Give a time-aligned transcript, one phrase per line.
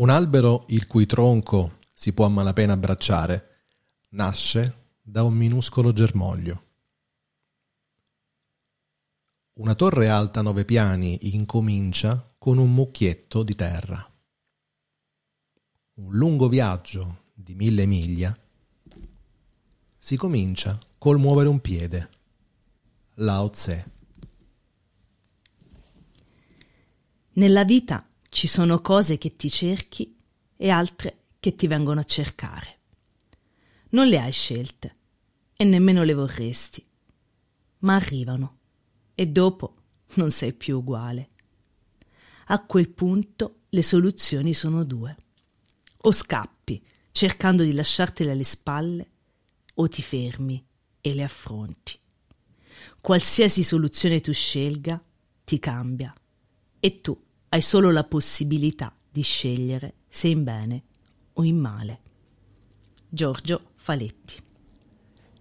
[0.00, 3.66] Un albero il cui tronco si può a malapena abbracciare
[4.12, 6.64] nasce da un minuscolo germoglio.
[9.58, 14.10] Una torre alta nove piani incomincia con un mucchietto di terra.
[15.96, 18.34] Un lungo viaggio di mille miglia
[19.98, 22.08] si comincia col muovere un piede.
[23.16, 23.90] Lao Tse.
[27.32, 30.16] Nella vita ci sono cose che ti cerchi
[30.56, 32.78] e altre che ti vengono a cercare.
[33.90, 34.96] Non le hai scelte
[35.56, 36.86] e nemmeno le vorresti,
[37.80, 38.58] ma arrivano
[39.14, 39.74] e dopo
[40.14, 41.28] non sei più uguale.
[42.46, 45.16] A quel punto le soluzioni sono due.
[46.02, 49.10] O scappi cercando di lasciartele alle spalle,
[49.74, 50.64] o ti fermi
[51.00, 51.98] e le affronti.
[53.00, 55.02] Qualsiasi soluzione tu scelga,
[55.44, 56.14] ti cambia
[56.78, 57.20] e tu
[57.52, 60.82] hai solo la possibilità di scegliere se in bene
[61.34, 61.98] o in male.
[63.08, 64.36] Giorgio Faletti.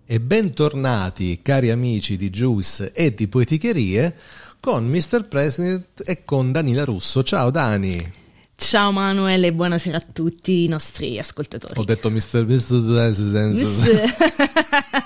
[0.05, 4.15] E bentornati cari amici di Juice e di Poeticherie
[4.59, 5.27] con Mr.
[5.27, 7.21] President e con Danila Russo.
[7.21, 8.17] Ciao Dani!
[8.55, 11.79] Ciao Manuel e buonasera a tutti i nostri ascoltatori.
[11.79, 12.43] Ho detto Mr.
[12.45, 12.83] Mr.
[12.91, 13.55] President.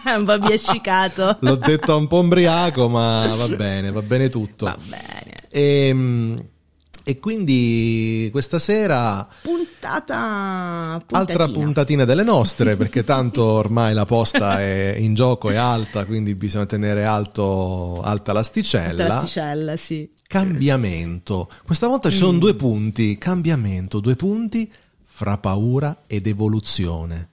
[0.17, 1.37] un po' biascicato.
[1.41, 4.65] L'ho detto un po' ombriaco, ma va bene, va bene tutto.
[4.65, 5.35] Va bene.
[5.51, 6.51] E, ehm,
[7.03, 9.27] e quindi questa sera...
[9.41, 11.01] Puntata...
[11.05, 11.19] Puntatina.
[11.19, 16.33] Altra puntatina delle nostre, perché tanto ormai la posta è in gioco, è alta, quindi
[16.35, 19.03] bisogna tenere alto, alta l'asticella.
[19.03, 20.09] Alta l'asticella, sì.
[20.27, 21.49] Cambiamento.
[21.65, 22.39] Questa volta ci sono Mm.
[22.39, 23.17] due punti.
[23.17, 24.71] Cambiamento, due punti
[25.03, 27.29] fra paura ed evoluzione.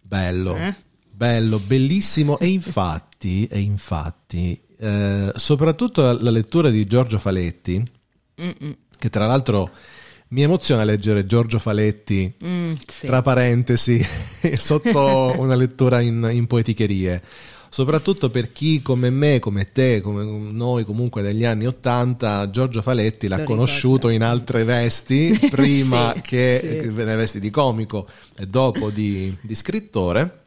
[0.00, 0.56] Bello.
[0.56, 0.74] Eh?
[1.10, 2.38] Bello, bellissimo.
[2.38, 7.84] E infatti, e infatti eh, soprattutto la, la lettura di Giorgio Faletti,
[8.40, 8.76] Mm-mm.
[8.98, 9.70] che tra l'altro
[10.30, 13.06] mi emoziona leggere Giorgio Faletti, Mm, sì.
[13.06, 14.04] tra parentesi,
[14.56, 17.22] sotto una lettura in, in poeticherie.
[17.70, 23.28] Soprattutto per chi come me, come te, come noi comunque degli anni Ottanta, Giorgio Faletti
[23.28, 24.16] l'ha Lo conosciuto ricorda.
[24.16, 26.88] in altre vesti, prima Sì, che, sì.
[26.88, 28.06] nelle vesti di comico
[28.36, 30.44] e dopo di, di scrittore.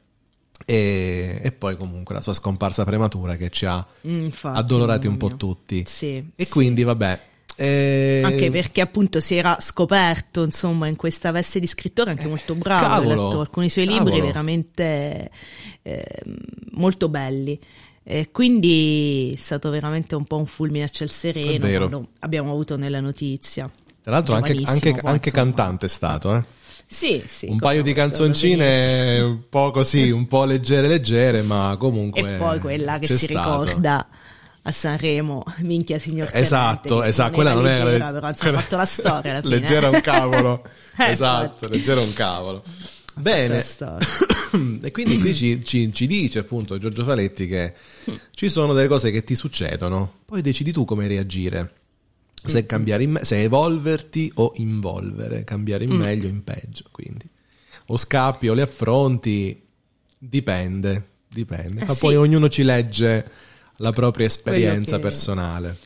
[0.65, 5.35] E, e poi comunque la sua scomparsa prematura che ci ha infatti, addolorati un po'
[5.35, 5.83] tutti.
[5.87, 6.23] Sì.
[6.35, 6.51] E sì.
[6.51, 7.29] quindi vabbè.
[7.55, 12.55] Eh, Anche perché appunto si era scoperto, insomma, in questa veste di scrittore anche molto
[12.55, 12.85] bravo.
[12.87, 14.25] cavolo, ho letto alcuni suoi libri cavolo.
[14.25, 15.31] veramente
[15.83, 16.05] eh,
[16.71, 17.59] molto belli.
[18.03, 22.75] E quindi è stato veramente un po' un fulmine a ciel sereno quando abbiamo avuto
[22.75, 23.69] nella notizia.
[24.01, 26.43] Tra l'altro anche, anche- poi, anche cantante è stato, eh.
[26.87, 27.45] Sì, sì.
[27.47, 32.59] un paio di canzoncine un po' così, un po' leggere leggere, ma comunque E poi
[32.59, 33.63] quella che si stato.
[33.63, 34.07] ricorda
[34.63, 38.61] a Sanremo, minchia signor Esatto, che esatto, non quella non leggera, era però insomma, ha
[38.61, 39.55] fatto la storia alla fine.
[39.55, 40.63] leggera un cavolo.
[41.01, 41.71] Eh, esatto, infatti.
[41.73, 42.63] leggera un cavolo.
[43.15, 43.63] la Bene.
[44.83, 47.73] e quindi qui ci, ci- ci dice appunto Giorgio Faletti che
[48.31, 51.71] ci sono delle cose che ti succedono, poi decidi tu come reagire.
[52.43, 57.25] Se cambiare in me- se evolverti o involvere, cambiare in meglio o in peggio, quindi.
[57.87, 59.59] O scappi o le affronti,
[60.17, 61.81] dipende, dipende.
[61.81, 61.99] Eh Ma sì.
[61.99, 63.25] poi ognuno ci legge
[63.81, 65.77] la propria esperienza che- personale.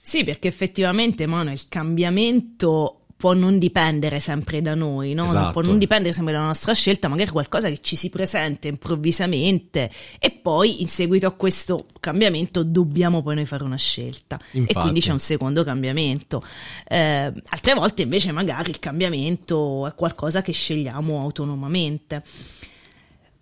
[0.00, 5.24] Sì, perché effettivamente, Mano, il cambiamento può non dipendere sempre da noi, no?
[5.24, 5.52] Esatto.
[5.52, 9.90] Può non dipendere sempre dalla nostra scelta, magari qualcosa che ci si presenta improvvisamente
[10.20, 14.78] e poi in seguito a questo cambiamento dobbiamo poi noi fare una scelta Infatti.
[14.78, 16.44] e quindi c'è un secondo cambiamento.
[16.86, 22.22] Eh, altre volte invece magari il cambiamento è qualcosa che scegliamo autonomamente.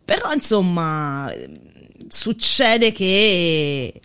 [0.04, 1.32] Però insomma
[2.14, 4.00] succede che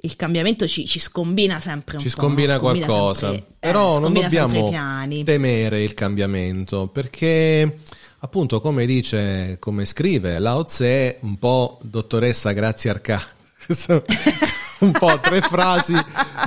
[0.00, 2.58] il cambiamento ci, ci scombina sempre un Ci po', scombina no?
[2.60, 7.78] Scombina qualcosa, sempre- eh, però non scombina sempre dobbiamo temere il cambiamento perché
[8.20, 13.22] appunto come dice, come scrive Lao Tse, un po' dottoressa Grazia Arcà,
[14.78, 15.94] un po' tre frasi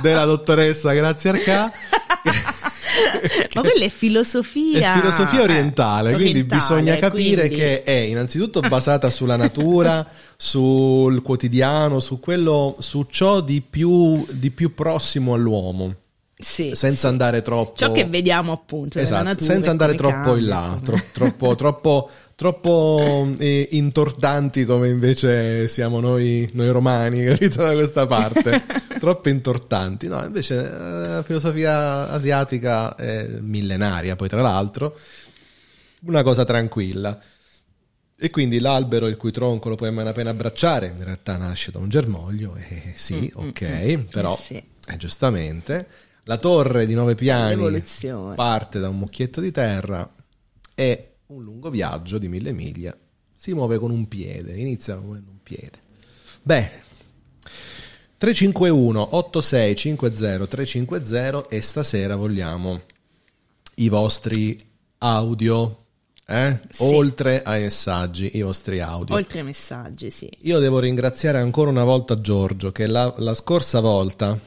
[0.00, 1.72] della dottoressa Grazia Arcà.
[3.54, 4.94] Ma quella è filosofia.
[4.94, 10.06] È filosofia eh, orientale, quindi orientale, bisogna capire quindi- che è innanzitutto basata sulla natura,
[10.36, 15.94] sul quotidiano, su quello, su ciò di più, di più prossimo all'uomo,
[16.42, 17.06] Sì, senza sì.
[17.06, 17.76] andare troppo...
[17.76, 21.02] Ciò che vediamo appunto Esatto, natura senza e andare troppo in cambia, là, come- tro-
[21.12, 28.62] troppo, troppo, troppo eh, intortanti come invece siamo noi, noi romani, capito da questa parte,
[28.98, 30.08] troppo intortanti.
[30.08, 30.78] No, invece eh,
[31.08, 34.98] la filosofia asiatica è millenaria, poi tra l'altro,
[36.06, 37.18] una cosa tranquilla.
[38.18, 41.78] E quindi l'albero il cui tronco lo puoi a malapena abbracciare, in realtà nasce da
[41.78, 43.62] un germoglio, eh sì, Mm, mm, ok,
[43.96, 44.00] mm.
[44.10, 44.54] però Eh sì.
[44.86, 45.88] eh, giustamente
[46.24, 47.82] La torre di nove piani
[48.36, 50.08] parte da un mucchietto di terra
[50.74, 52.96] e un lungo viaggio di mille miglia
[53.34, 55.80] si muove con un piede, inizia muovendo un piede.
[56.42, 56.90] Bene.
[58.18, 62.82] 351 8650 350 e stasera vogliamo
[63.76, 64.64] i vostri
[64.98, 65.86] audio,
[66.24, 66.60] eh?
[66.70, 66.84] Sì.
[66.84, 69.16] oltre ai messaggi, i vostri audio.
[69.16, 70.30] Oltre ai messaggi, sì.
[70.42, 74.38] Io devo ringraziare ancora una volta Giorgio che la, la scorsa volta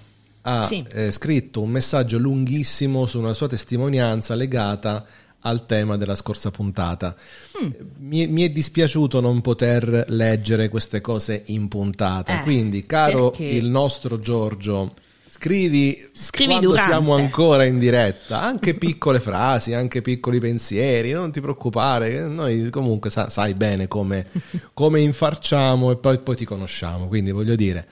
[0.47, 0.85] ha Sì.
[0.91, 5.03] eh, scritto un messaggio lunghissimo su una sua testimonianza legata
[5.39, 7.15] al tema della scorsa puntata.
[7.63, 7.69] Mm.
[7.99, 13.45] Mi, mi è dispiaciuto non poter leggere queste cose in puntata, Eh, quindi caro perché?
[13.45, 14.93] il nostro Giorgio,
[15.27, 16.89] scrivi, Scrivi quando durante.
[16.91, 23.09] siamo ancora in diretta, anche piccole frasi, anche piccoli pensieri, non ti preoccupare, noi comunque
[23.09, 24.25] sa- sai bene come,
[24.73, 27.87] come infarciamo e poi, poi ti conosciamo, quindi voglio dire,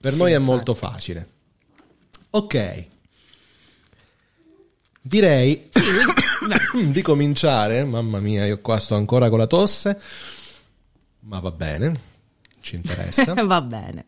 [0.00, 0.50] per Sì, noi è infatti.
[0.50, 1.28] molto facile.
[2.30, 2.86] Ok,
[5.00, 5.68] direi
[6.92, 10.00] di cominciare, mamma mia, io qua sto ancora con la tosse,
[11.20, 12.00] ma va bene,
[12.60, 13.34] ci interessa.
[13.44, 14.04] Va bene.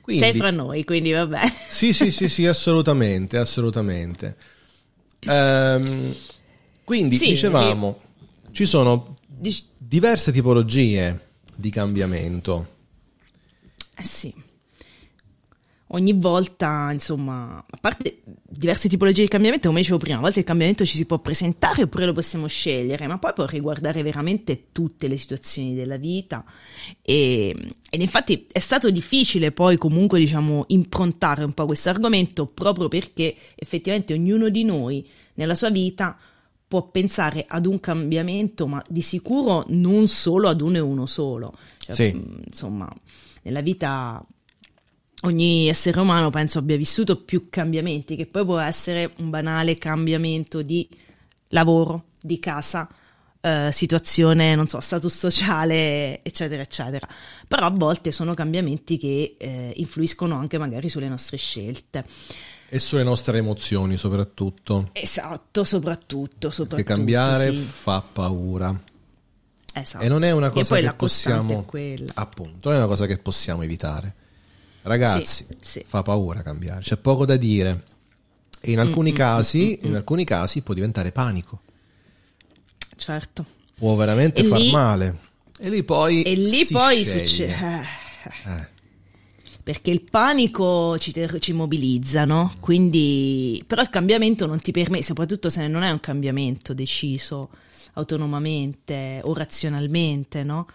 [0.00, 1.52] Quindi, Sei fra noi, quindi va bene.
[1.68, 4.36] Sì, sì, sì, sì, assolutamente, assolutamente.
[5.20, 6.14] Ehm,
[6.84, 8.00] quindi Sì, dicevamo,
[8.52, 9.16] ci sono
[9.76, 12.76] diverse tipologie di cambiamento.
[13.96, 14.34] Eh sì.
[15.88, 20.44] Ogni volta, insomma, a parte diverse tipologie di cambiamento, come dicevo prima, a volte il
[20.44, 25.08] cambiamento ci si può presentare oppure lo possiamo scegliere, ma poi può riguardare veramente tutte
[25.08, 26.44] le situazioni della vita.
[27.00, 27.54] E,
[27.88, 33.34] ed infatti è stato difficile poi comunque, diciamo, improntare un po' questo argomento proprio perché
[33.54, 36.18] effettivamente ognuno di noi nella sua vita
[36.68, 41.56] può pensare ad un cambiamento, ma di sicuro non solo ad uno e uno solo.
[41.78, 42.40] Cioè, Sì.
[42.44, 42.92] Insomma,
[43.42, 44.22] nella vita
[45.22, 50.62] ogni essere umano penso abbia vissuto più cambiamenti, che poi può essere un banale cambiamento
[50.62, 50.88] di
[51.48, 52.88] lavoro, di casa,
[53.40, 57.06] eh, situazione, non so, status sociale, eccetera, eccetera.
[57.46, 62.04] Però a volte sono cambiamenti che eh, influiscono anche magari sulle nostre scelte.
[62.70, 64.90] E sulle nostre emozioni soprattutto.
[64.92, 66.76] Esatto, soprattutto, soprattutto.
[66.76, 67.56] Perché cambiare sì.
[67.56, 68.78] fa paura.
[69.72, 70.04] Esatto.
[70.04, 71.64] E non è una cosa che possiamo...
[72.14, 74.14] Appunto, non è una cosa che possiamo evitare.
[74.88, 75.84] Ragazzi, Sì, sì.
[75.86, 77.84] fa paura cambiare, c'è poco da dire.
[78.60, 81.60] E in Mm, alcuni casi, in alcuni casi può diventare panico.
[82.96, 83.44] Certo.
[83.76, 85.18] può veramente E far lì- male.
[85.60, 87.56] E lì poi E lì poi succede...
[88.44, 88.76] Eh,
[89.62, 92.54] Perché il panico ci, ter- ci mobilizza, no?
[92.58, 97.50] Quindi, però il cambiamento non ti permette, soprattutto se non è un cambiamento deciso
[97.94, 100.66] autonomamente o razionalmente, no?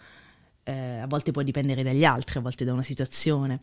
[0.63, 3.59] Eh, a volte può dipendere dagli altri, a volte da una situazione.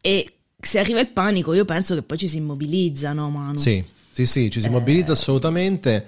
[0.00, 3.58] E se arriva il panico, io penso che poi ci si immobilizza, no, Manu?
[3.58, 4.70] Sì, sì, sì, ci si Eh.
[4.70, 6.06] mobilizza assolutamente.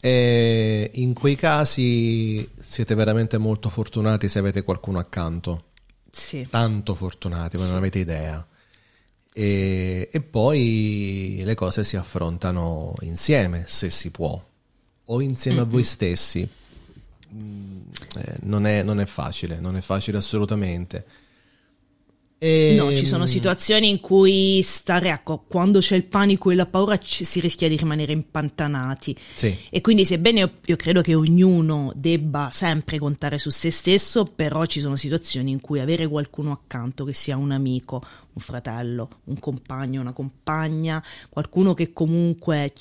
[0.00, 5.64] E in quei casi siete veramente molto fortunati se avete qualcuno accanto.
[6.10, 6.46] Sì.
[6.50, 7.78] Tanto fortunati, voi non Sì.
[7.78, 8.46] avete idea.
[9.32, 14.42] E, e poi le cose si affrontano insieme, se si può,
[15.06, 16.46] o insieme a voi stessi.
[17.34, 17.80] Mm,
[18.16, 21.04] eh, non, è, non è facile, non è facile assolutamente.
[22.38, 26.66] E, No, ci sono situazioni in cui stare, ecco, quando c'è il panico e la
[26.66, 29.16] paura ci- si rischia di rimanere impantanati.
[29.34, 34.24] Sì, E quindi, sebbene io, io credo che ognuno debba sempre contare su se stesso,
[34.26, 38.02] però ci sono situazioni in cui avere qualcuno accanto, che sia un amico,
[38.34, 42.72] un fratello, un compagno, una compagna, qualcuno che comunque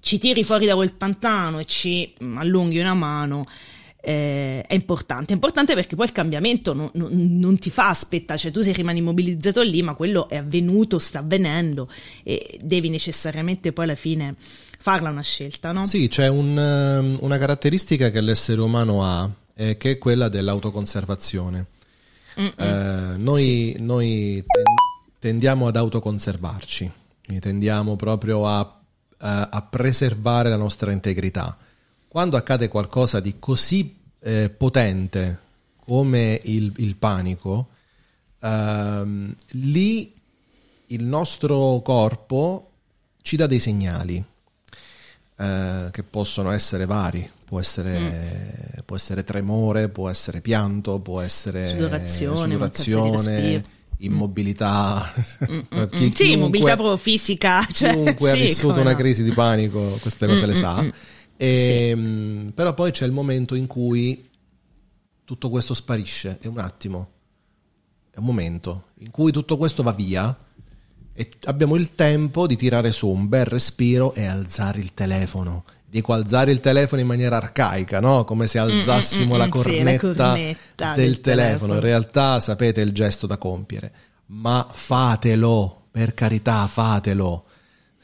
[0.00, 3.44] ci tiri fuori da quel pantano e ci allunghi una mano.
[4.04, 8.38] Eh, è importante, è importante perché poi il cambiamento non, non- non ti fa aspettare,
[8.38, 11.88] cioè tu se rimani immobilizzato lì, ma quello è avvenuto, sta avvenendo
[12.22, 14.34] e devi necessariamente poi alla fine
[14.78, 15.86] farla una scelta, no?
[15.86, 21.66] Sì, c'è un, ehm, una caratteristica che l'essere umano ha, eh, che è quella dell'autoconservazione.
[22.36, 24.64] Eh, noi, noi ten-
[25.18, 26.90] tendiamo ad autoconservarci,
[27.24, 28.58] quindi tendiamo proprio a,
[29.18, 31.56] a- a preservare la nostra integrità.
[32.14, 35.40] Quando accade qualcosa di così eh, potente
[35.84, 37.70] come il, il panico,
[38.40, 40.14] ehm, lì
[40.86, 42.70] il nostro corpo
[43.20, 44.24] ci dà dei segnali
[45.38, 47.28] eh, che possono essere vari.
[47.44, 53.64] Può essere, può essere tremore, può essere pianto, può essere Sudorazione, sudorazione,
[53.98, 55.12] immobilità.
[55.44, 57.66] Chi- Mm, sì, chiunque- mobilità proprio fisica.
[57.66, 58.96] Cioè, chiunque ha sì, vissuto come una no.
[58.98, 60.86] crisi di panico, queste cose Mm, le mm, sa.
[61.34, 61.46] Mm.
[61.46, 64.28] E, mh, Però poi c'è il momento in cui
[65.24, 67.08] tutto questo sparisce, è un attimo,
[68.10, 70.36] è un momento in cui tutto questo va via
[71.16, 75.64] e abbiamo il tempo di tirare su un bel respiro e alzare il telefono.
[75.86, 78.24] Dico alzare il telefono in maniera arcaica, no?
[78.24, 81.46] Come se alzassimo Mm, mm, la, mm, cornetta sì, la cornetta del, del telefono.
[81.46, 81.74] telefono.
[81.74, 83.92] In realtà sapete il gesto da compiere,
[84.26, 87.44] ma fatelo, per carità, fatelo.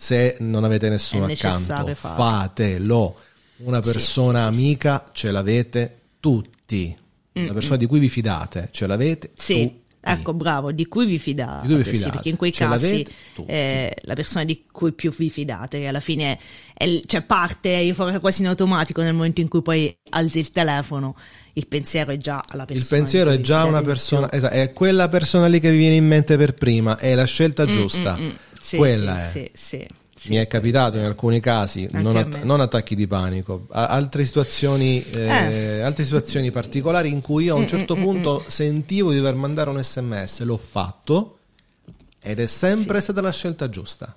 [0.02, 3.16] Se non avete nessuno accanto, fatelo.
[3.59, 6.97] Una persona sì, sì, amica ce l'avete tutti.
[7.35, 9.80] Una persona di cui vi fidate ce l'avete Sì, tutti.
[10.00, 11.66] Ecco, bravo, di cui vi fidate.
[11.66, 12.11] Di cui vi sì, fidate.
[12.12, 13.07] perché in quei Ce casi
[13.47, 16.38] è la persona di cui più vi fidate, che alla fine
[16.75, 21.16] è, cioè parte quasi in automatico nel momento in cui poi alzi il telefono,
[21.54, 22.97] il pensiero è già alla persona.
[22.97, 26.07] Il pensiero è già una persona, esatto, è quella persona lì che vi viene in
[26.07, 28.16] mente per prima, è la scelta giusta.
[28.19, 29.50] Mm, sì, quella sì, è.
[29.52, 29.87] sì, sì,
[30.23, 30.29] sì.
[30.31, 35.03] Mi è capitato in alcuni casi, non, att- non attacchi di panico, a- altre situazioni,
[35.03, 39.35] eh, altre situazioni particolari in cui io a Mm, un certo punto sentivo di dover
[39.35, 41.39] mandare un sms, l'ho fatto
[42.21, 44.15] ed è sempre stata la scelta giusta.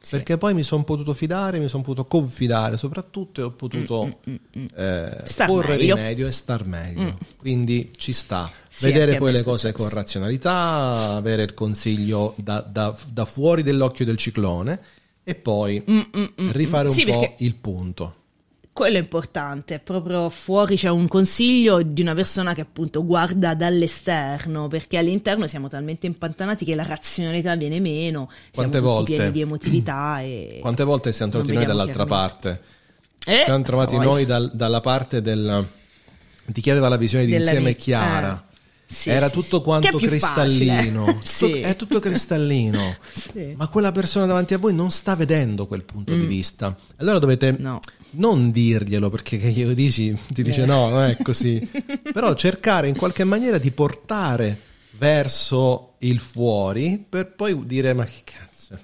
[0.00, 0.16] Sì.
[0.16, 4.40] Perché poi mi sono potuto fidare, mi sono potuto confidare soprattutto e ho potuto eh,
[4.58, 5.94] Mm, Star porre meglio.
[5.96, 7.18] rimedio e star meglio.
[7.36, 8.48] Quindi ci sta.
[8.68, 14.04] Sì, Vedere poi le cose con razionalità, avere il consiglio da, da- da fuori dell'occhio
[14.04, 14.80] del ciclone
[15.28, 15.82] e poi
[16.52, 18.14] rifare un Mm, Sì, po' il punto.
[18.72, 24.68] Quello è importante, proprio fuori c'è un consiglio di una persona che appunto guarda dall'esterno,
[24.68, 29.14] perché all'interno siamo talmente impantanati che la razionalità viene meno, Quante siamo tutti volte?
[29.14, 30.58] pieni di emotività e...
[30.62, 32.60] Quante volte siamo trovati noi dall'altra parte?
[33.26, 34.04] Eh, Siamo trovati poi.
[34.04, 35.66] noi dal- dalla parte del,
[36.44, 38.44] di chi aveva la visione di insieme chiara.
[38.45, 38.45] Eh,
[38.86, 39.62] sì, Era sì, tutto sì.
[39.62, 41.04] quanto è cristallino.
[41.04, 41.12] facile.
[41.18, 41.52] Tutto- Sì.
[41.60, 42.96] È tutto cristallino.
[43.10, 43.54] Sì.
[43.56, 46.76] Ma quella persona davanti a voi non sta vedendo quel punto di vista.
[46.96, 47.56] Allora dovete Mm.
[47.62, 47.80] No.
[48.10, 50.66] non dirglielo perché che glielo dici, ti dice Eh.
[50.66, 51.58] no, non è così.
[52.12, 54.58] Però cercare in qualche maniera di portare
[54.98, 58.78] verso il fuori per poi dire ma che cazzo,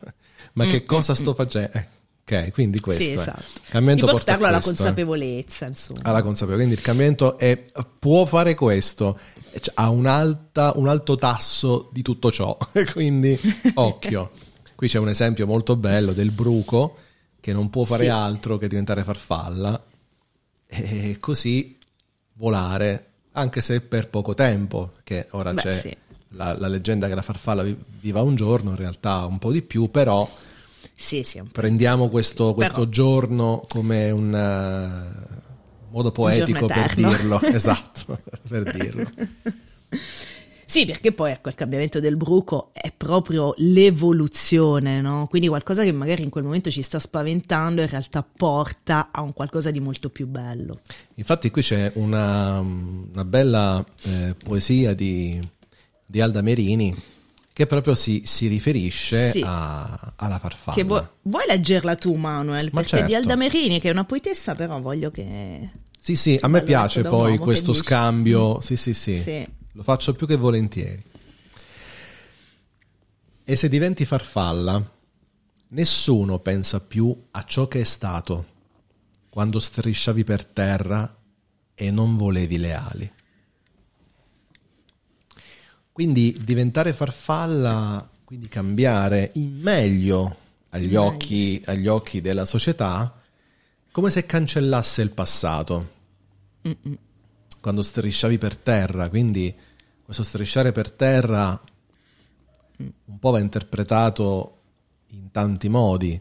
[0.55, 1.71] ma che cosa sto facendo?
[1.73, 1.87] Eh,
[2.25, 3.43] ok, quindi questo Mm, Sì, esatto.
[3.69, 4.77] Cambiamento Di porta portarlo alla questo, eh.
[4.85, 6.01] consapevolezza, insomma.
[6.03, 6.57] alla consapevolezza.
[6.67, 7.63] Quindi il cambiamento è,
[7.99, 9.19] può fare questo,
[9.75, 12.57] ha un, alta- un alto tasso di tutto ciò,
[12.93, 13.39] quindi
[13.75, 14.31] occhio.
[14.75, 16.97] Qui c'è un esempio molto bello del bruco
[17.41, 18.09] che non può fare Sì.
[18.11, 19.81] altro che diventare farfalla
[20.67, 21.77] e così
[22.35, 25.97] volare, anche se per poco tempo, che ora Beh, c'è sì.
[26.31, 29.63] la, la leggenda che la farfalla vi- viva un giorno, in realtà un po' di
[29.63, 30.29] più, però
[30.95, 35.41] Sì, sì, prendiamo questo, questo giorno come un eh,
[35.93, 38.19] modo poetico per dirlo, esatto,
[38.49, 39.07] per dirlo.
[40.73, 45.27] Sì, perché poi ecco il cambiamento del bruco è proprio l'evoluzione, no?
[45.29, 49.35] Quindi qualcosa che magari in quel momento ci sta spaventando in realtà porta a un
[49.35, 50.81] qualcosa di molto più bello.
[51.17, 55.39] Infatti qui c'è una, una bella eh, poesia di,
[56.07, 56.97] di Alda Merini
[57.53, 59.43] che proprio si, si riferisce Sì.
[59.45, 60.77] a- alla farfalla.
[60.77, 62.71] Che vuoi, vuoi leggerla tu, Manuel?
[62.73, 63.17] Ma Perché di certo.
[63.17, 65.69] Alda Merini, che è una poetessa, però voglio che...
[65.99, 69.47] Sì, sì, a me piace poi questo scambio, sì, sì, sì, Sì.
[69.73, 71.03] lo faccio più che volentieri.
[73.45, 74.83] E se diventi farfalla,
[75.69, 78.47] nessuno pensa più a ciò che è stato
[79.29, 81.17] quando strisciavi per terra
[81.75, 83.13] e non volevi le ali.
[85.93, 90.37] Quindi diventare farfalla, quindi cambiare in meglio
[90.71, 93.15] agli, occhi, agli occhi della società,
[93.91, 95.91] come se cancellasse il passato.
[97.61, 99.55] Quando strisciavi per terra, quindi
[100.03, 101.61] questo strisciare per terra
[102.79, 104.57] un po' va interpretato
[105.09, 106.21] in tanti modi,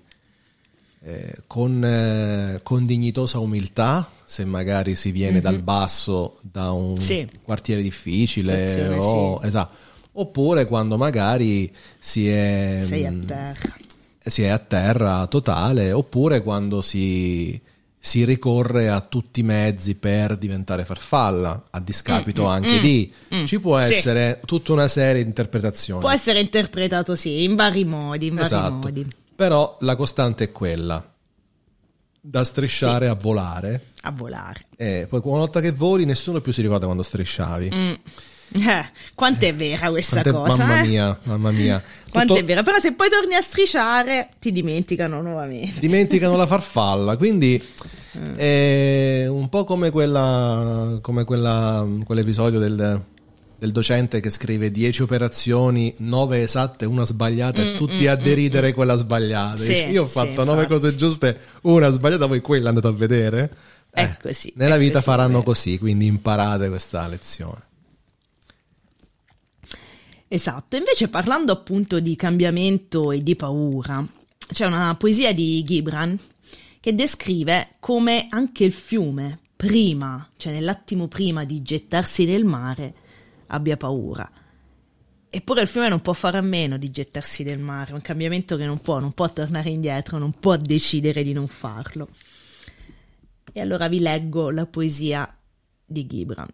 [1.03, 7.27] eh, con, eh, con dignitosa umiltà, se magari si viene dal basso, da un Sì.
[7.43, 9.47] quartiere difficile, o- sì.
[9.47, 9.75] esatto.
[10.13, 13.75] oppure quando magari si è, mm, terra.
[14.19, 17.59] si è a terra totale, oppure quando si,
[17.97, 23.11] si ricorre a tutti i mezzi per diventare farfalla, a discapito anche di.
[23.45, 23.83] Ci può mm.
[23.83, 23.93] Sì.
[23.93, 26.01] essere tutta una serie di interpretazioni.
[26.01, 28.73] Può essere interpretato, sì, in vari modi, in vari Esatto.
[28.73, 29.07] modi.
[29.41, 31.03] Però la costante è quella.
[32.23, 33.85] Da strisciare a volare.
[34.01, 34.67] A volare.
[34.77, 37.67] E poi una volta che voli nessuno più si ricorda quando strisciavi.
[38.53, 40.63] Eh, quanto è vera questa Quante- cosa?
[40.65, 40.87] mamma eh?
[40.87, 41.81] mia, mamma mia.
[42.11, 45.79] Quanto Tutto- è vera, però se poi torni a strisciare ti dimenticano nuovamente.
[45.79, 47.59] dimenticano la farfalla, quindi
[48.19, 48.33] Mm.
[48.37, 53.01] è un po' come, quella, come quella, quell'episodio del,
[53.61, 58.95] del docente che scrive 10 operazioni, 9 esatte, una sbagliata e tutti a deridere quella
[58.95, 59.61] sbagliata.
[59.61, 60.67] Mm, Sì, Io ho sì, fatto 9 infatti.
[60.67, 63.55] cose giuste, una sbagliata, voi quella andate a vedere?
[63.93, 67.61] Eh, È così, Nella è vita così, faranno così, quindi imparate questa lezione.
[70.27, 74.03] Esatto, invece parlando appunto di cambiamento e di paura,
[74.51, 76.17] c'è una poesia di Gibran
[76.79, 82.95] che descrive come anche il fiume, prima, cioè nell'attimo prima di gettarsi nel mare,
[83.51, 84.29] abbia paura.
[85.33, 88.57] Eppure il fiume non può fare a meno di gettarsi nel mare, è un cambiamento
[88.57, 92.09] che non può, non può tornare indietro, non può decidere di non farlo.
[93.53, 95.37] E allora vi leggo la poesia
[95.85, 96.49] di Gibran,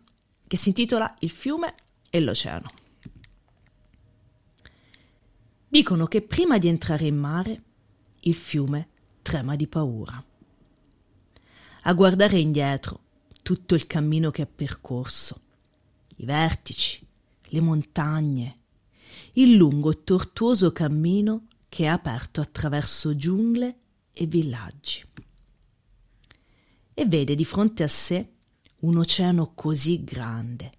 [0.46, 1.74] che si intitola Il fiume
[2.10, 2.70] e l'oceano.
[5.68, 7.62] Dicono che prima di entrare in mare
[8.22, 8.90] il fiume
[9.22, 10.24] trema di paura.
[11.84, 13.00] A guardare indietro
[13.42, 15.42] tutto il cammino che ha percorso,
[16.18, 17.06] i vertici,
[17.42, 18.60] le montagne,
[19.34, 23.80] il lungo e tortuoso cammino che ha aperto attraverso giungle
[24.12, 25.04] e villaggi.
[26.94, 28.32] E vede di fronte a sé
[28.80, 30.72] un oceano così grande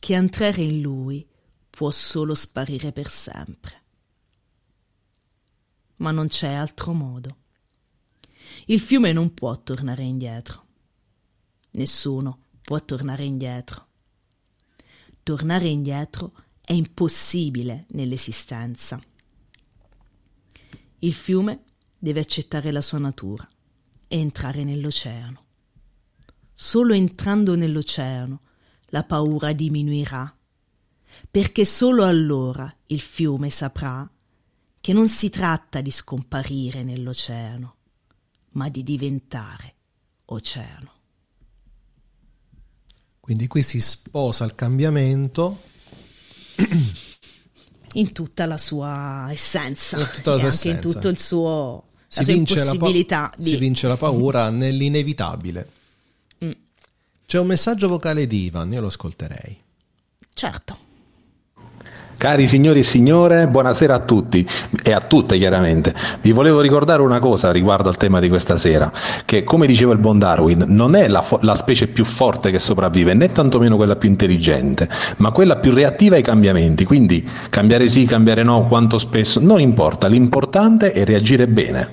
[0.00, 1.26] che entrare in lui
[1.68, 3.82] può solo sparire per sempre.
[5.96, 7.36] Ma non c'è altro modo.
[8.66, 10.66] Il fiume non può tornare indietro.
[11.72, 13.88] Nessuno può tornare indietro.
[15.30, 19.00] Tornare indietro è impossibile nell'esistenza.
[20.98, 23.48] Il fiume deve accettare la sua natura
[24.08, 25.44] e entrare nell'oceano.
[26.52, 28.40] Solo entrando nell'oceano
[28.86, 30.36] la paura diminuirà,
[31.30, 34.10] perché solo allora il fiume saprà
[34.80, 37.76] che non si tratta di scomparire nell'oceano,
[38.54, 39.74] ma di diventare
[40.24, 40.99] oceano.
[43.30, 45.62] Quindi qui si sposa il cambiamento
[47.94, 50.80] in tutta la sua essenza in tutta la sua anche in essenza.
[50.80, 55.70] tutto il suo si la sua vince, pa- di si vince la paura nell'inevitabile.
[56.44, 56.50] Mm.
[57.24, 59.56] C'è un messaggio vocale di Ivan, io lo ascolterei.
[60.34, 60.89] certo
[62.20, 64.46] Cari signori e signore, buonasera a tutti
[64.82, 65.94] e a tutte chiaramente.
[66.20, 68.92] Vi volevo ricordare una cosa riguardo al tema di questa sera,
[69.24, 72.58] che come diceva il buon Darwin, non è la, fo- la specie più forte che
[72.58, 76.84] sopravvive, né tantomeno quella più intelligente, ma quella più reattiva ai cambiamenti.
[76.84, 81.88] Quindi cambiare sì, cambiare no, quanto spesso, non importa, l'importante è reagire bene.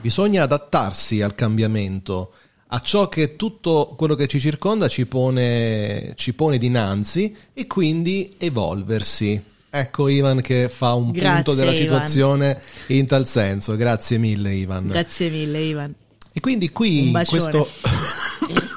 [0.00, 2.34] Bisogna adattarsi al cambiamento,
[2.68, 8.32] a ciò che tutto quello che ci circonda ci pone, ci pone dinanzi e quindi
[8.38, 9.50] evolversi.
[9.74, 11.82] Ecco Ivan che fa un Grazie, punto della Ivan.
[11.82, 13.74] situazione in tal senso.
[13.74, 14.88] Grazie mille Ivan.
[14.88, 15.94] grazie mille Ivan
[16.30, 17.66] E quindi qui in questo...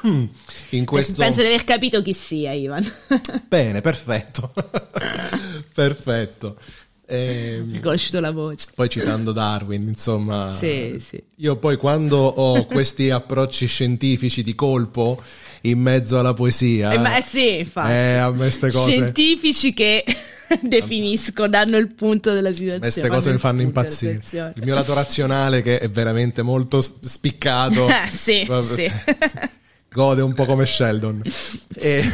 [0.70, 1.12] in questo...
[1.16, 2.90] penso di aver capito chi sia Ivan
[3.46, 4.54] Bene, perfetto.
[5.74, 6.56] perfetto.
[7.08, 10.50] Ehm, ho conosciuto la voce poi citando Darwin, insomma...
[10.50, 15.22] sì sì Io poi quando ho questi approcci scientifici di colpo
[15.62, 16.92] in mezzo alla poesia...
[16.92, 17.92] Eh, ma sì, infatti.
[17.92, 18.70] Eh, a me cose...
[18.70, 20.04] Scientifici che
[20.62, 22.80] definisco, danno il punto della situazione.
[22.80, 24.20] Queste cose mi fanno impazzire.
[24.30, 28.90] Il mio lato razionale, che è veramente molto spiccato, Eh, sì, sì.
[29.90, 31.22] gode un po' come Sheldon.
[31.74, 32.04] E...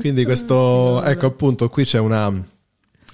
[0.00, 2.32] Quindi questo, ecco appunto, qui c'è una,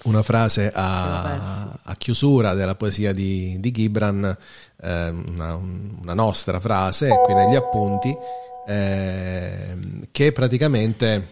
[0.04, 4.24] una frase a, a chiusura della poesia di, di Gibran,
[4.80, 8.14] eh, una, una nostra frase, qui negli appunti,
[8.66, 11.28] ehm, che praticamente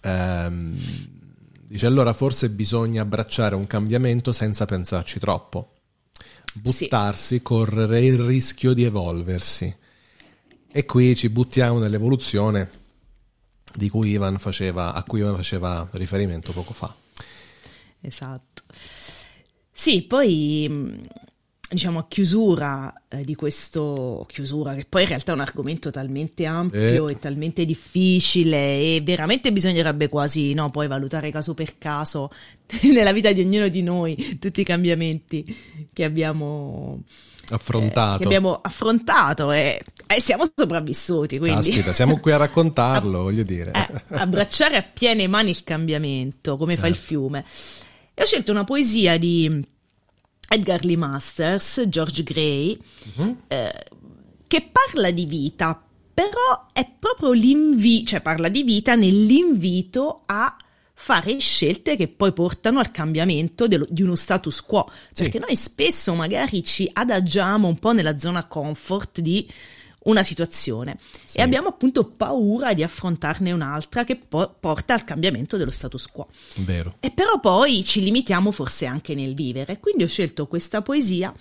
[0.00, 0.76] ehm,
[1.66, 5.72] dice allora forse bisogna abbracciare un cambiamento senza pensarci troppo,
[6.54, 9.74] buttarsi, correre il rischio di evolversi.
[10.74, 12.80] E qui ci buttiamo nell'evoluzione
[13.88, 16.94] cui faceva, a cui Ivan faceva riferimento poco fa.
[18.00, 18.62] Esatto.
[19.72, 21.00] Sì, poi mh,
[21.72, 26.44] diciamo a chiusura eh, di questo chiusura che poi in realtà è un argomento talmente
[26.44, 27.12] ampio Eh.
[27.12, 32.30] e talmente difficile e veramente bisognerebbe quasi no, poi valutare caso per caso
[32.92, 35.44] nella vita di ognuno di noi tutti i cambiamenti
[35.92, 37.00] che abbiamo
[37.50, 38.14] Affrontato.
[38.14, 43.42] eh, che abbiamo affrontato e, e siamo sopravvissuti, quindi Caspita, siamo qui a raccontarlo, voglio
[43.42, 43.72] dire.
[43.74, 47.08] eh, abbracciare a piene mani il cambiamento, come fa il Certo.
[47.08, 47.44] fiume.
[48.14, 49.60] E ho scelto una poesia di
[50.52, 52.78] Edgar Lee Masters, George Gray,
[53.16, 53.42] Mhm.
[53.48, 53.72] eh,
[54.46, 60.54] che parla di vita, però è proprio l'invito, cioè parla di vita nell'invito a
[60.94, 64.88] fare scelte che poi portano al cambiamento dello- di uno status quo.
[65.10, 65.22] Sì.
[65.24, 69.48] Perché noi spesso magari ci adagiamo un po' nella zona comfort di
[70.04, 71.38] una situazione Sì.
[71.38, 76.28] e abbiamo appunto paura di affrontarne un'altra che po- porta al cambiamento dello status quo.
[76.58, 76.94] Vero.
[77.00, 79.78] E però poi ci limitiamo forse anche nel vivere.
[79.78, 81.32] Quindi ho scelto questa poesia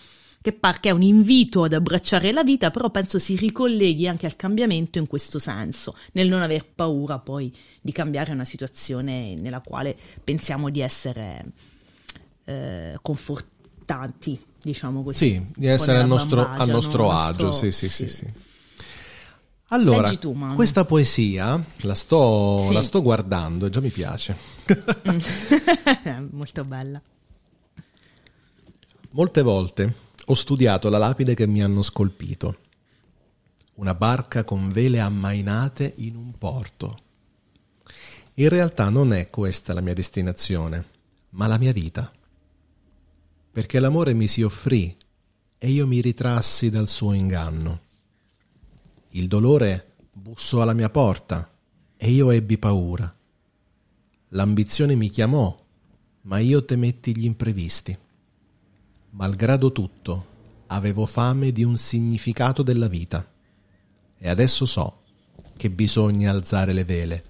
[0.41, 4.25] che par che è un invito ad abbracciare la vita, però penso si ricolleghi anche
[4.25, 9.61] al cambiamento in questo senso, nel non aver paura poi di cambiare una situazione nella
[9.61, 11.45] quale pensiamo di essere
[12.45, 15.29] eh, confortanti, diciamo così.
[15.29, 17.51] Sì, di essere al nostro, al nostro agio, nostro...
[17.51, 18.25] Sì, sì, sì, sì.
[19.73, 22.73] Allora, tu, questa poesia la sto, sì.
[22.73, 24.35] la sto guardando e già mi piace.
[26.31, 27.01] Molto bella.
[29.11, 32.57] Molte volte ho studiato la lapide che mi hanno scolpito.
[33.75, 36.97] Una barca con vele ammainate in un porto.
[38.35, 40.85] In realtà non è questa la mia destinazione,
[41.29, 42.11] ma la mia vita.
[43.53, 44.93] Perché l'amore mi si offrì
[45.57, 47.89] e io mi ritrassi dal suo inganno
[49.11, 51.49] il dolore bussò alla mia porta
[51.97, 53.13] e io ebbi paura.
[54.29, 55.53] L'ambizione mi chiamò,
[56.21, 57.97] ma io temetti gli imprevisti.
[59.11, 60.25] Malgrado tutto,
[60.67, 63.29] avevo fame di un significato della vita.
[64.17, 64.99] E adesso so
[65.57, 67.25] che bisogna alzare le vele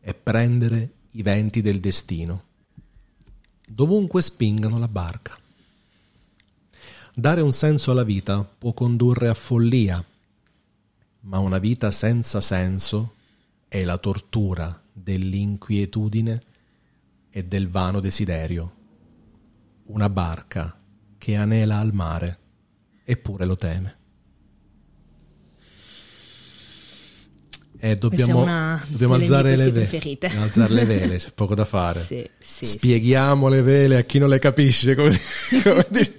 [0.00, 2.44] e prendere i venti del destino,
[3.66, 5.38] dovunque spingano la barca.
[7.14, 10.04] Dare un senso alla vita può condurre a follia
[11.24, 13.14] ma una vita senza senso
[13.68, 16.40] è la tortura dell'inquietudine
[17.30, 18.72] e del vano desiderio.
[19.86, 20.78] Una barca
[21.18, 22.38] che anela al mare
[23.04, 23.96] eppure lo teme.
[27.78, 28.44] E dobbiamo,
[28.88, 32.02] dobbiamo alzare, le ve- alzare le vele, c'è poco da fare.
[32.02, 35.12] Sì, sì, Spieghiamo sì, le vele a chi non le capisce, come,
[35.62, 36.14] come dice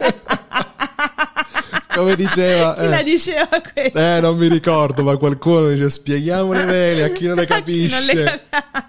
[1.95, 2.73] come diceva.
[2.73, 3.97] Chi eh, la diceva questo?
[3.99, 7.95] Eh, non mi ricordo, ma qualcuno dice spieghiamo le vele a chi non le capisce.
[7.95, 8.41] Non le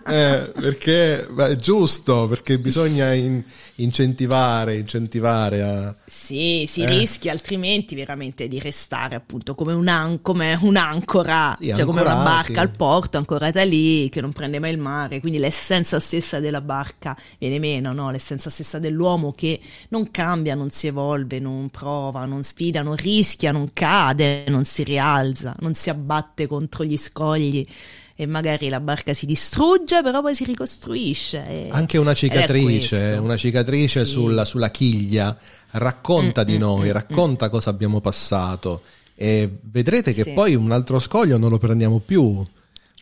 [0.07, 3.43] eh, perché è giusto, perché bisogna in,
[3.77, 5.97] incentivare, incentivare a...
[6.07, 6.87] Sì, si eh.
[6.87, 12.61] rischia altrimenti veramente di restare appunto come, un come un'ancora, sì, cioè come una barca
[12.61, 17.17] al porto ancorata lì che non prende mai il mare, quindi l'essenza stessa della barca
[17.39, 18.11] viene meno, no?
[18.11, 23.53] l'essenza stessa dell'uomo che non cambia, non si evolve, non prova, non sfida, non rischia,
[23.53, 27.67] non cade, non si rialza, non si abbatte contro gli scogli
[28.19, 31.69] e magari la barca si distrugge, però poi si ricostruisce.
[31.71, 34.11] Anche una cicatrice, una cicatrice sì.
[34.11, 35.37] sulla, sulla, chiglia
[35.73, 37.51] racconta mm, di mm, noi, mm, racconta mm.
[37.51, 38.83] cosa abbiamo passato
[39.15, 40.33] e vedrete che sì.
[40.33, 42.23] poi un altro scoglio non lo prendiamo più.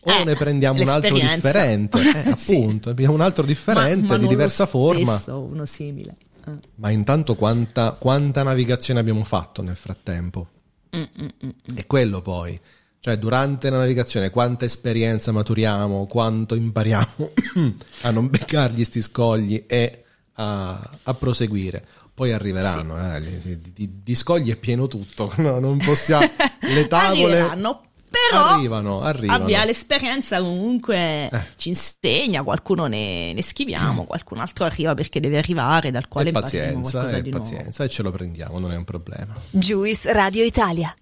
[0.07, 4.19] O eh, ne prendiamo un altro differente, eh, appunto, abbiamo un altro differente ma, ma
[4.19, 5.15] di diversa forma.
[5.15, 6.15] Stesso, uno simile.
[6.47, 6.53] Eh.
[6.75, 10.49] Ma intanto quanta, quanta, navigazione abbiamo fatto nel frattempo?
[10.95, 12.61] Mm, mm, mm, e quello poi.
[13.05, 17.33] Cioè, durante la navigazione, quanta esperienza maturiamo, quanto impariamo
[18.01, 20.05] a non beccargli sti scogli e
[20.37, 21.85] a, a proseguire.
[22.15, 23.51] Poi arriveranno, sì.
[23.51, 26.27] eh, di, di, scogli è pieno tutto, no, non possiamo...
[26.61, 27.41] Le tavole...
[27.41, 29.43] Arriveranno, però arrivano, arrivano.
[29.43, 31.41] Abbia l'esperienza comunque eh.
[31.57, 34.07] ci insegna, qualcuno ne, ne schiviamo, mm.
[34.07, 38.11] qualcun altro arriva perché deve arrivare, dal quale e pazienza, e pazienza, e ce lo
[38.11, 39.35] prendiamo, non è un problema.
[39.51, 40.97] Juice Radio Italia.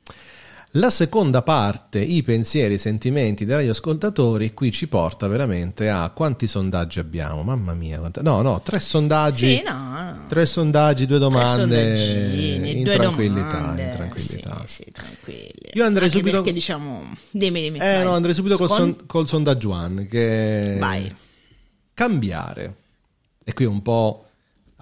[0.76, 6.46] La seconda parte, i pensieri, i sentimenti dei radioascoltatori, qui ci porta veramente a quanti
[6.46, 7.42] sondaggi abbiamo?
[7.42, 8.22] Mamma mia, quanta...
[8.22, 9.56] no, no, tre sondaggi.
[9.56, 10.24] Sì, no.
[10.28, 12.64] Tre sondaggi, due domande.
[12.64, 13.82] in, due tranquillità, domande.
[13.82, 14.62] in tranquillità.
[14.64, 15.70] Sì, sì, tranquilli.
[15.74, 16.36] Io andrei Anche subito.
[16.38, 17.12] Perché diciamo.
[17.30, 17.78] Dimmi, dimmi.
[17.78, 18.96] Eh, no, andrei subito col, son...
[19.04, 20.06] col sondaggio One.
[20.06, 20.76] Che.
[20.78, 21.14] Vai.
[21.92, 22.76] Cambiare.
[23.44, 24.24] E qui un po'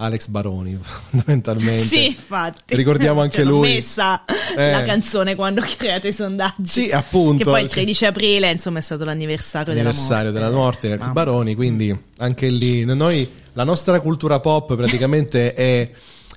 [0.01, 1.83] Alex Baroni, fondamentalmente.
[1.83, 2.75] Sì, infatti.
[2.75, 3.71] Ricordiamo anche lui.
[3.71, 4.25] Ho messa
[4.57, 4.71] eh.
[4.71, 6.67] la canzone quando ho creato i sondaggi.
[6.67, 7.45] Sì, appunto.
[7.45, 10.57] Che poi il 13 aprile, insomma, è stato l'anniversario, l'anniversario della morte.
[10.57, 15.91] della morte di Alex Baroni, quindi anche lì noi, la nostra cultura pop praticamente è,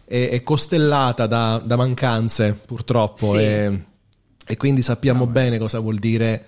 [0.05, 3.37] è, è, costellata da, da mancanze, purtroppo, sì.
[3.37, 3.83] e,
[4.45, 5.31] e, quindi sappiamo no.
[5.31, 6.47] bene cosa vuol dire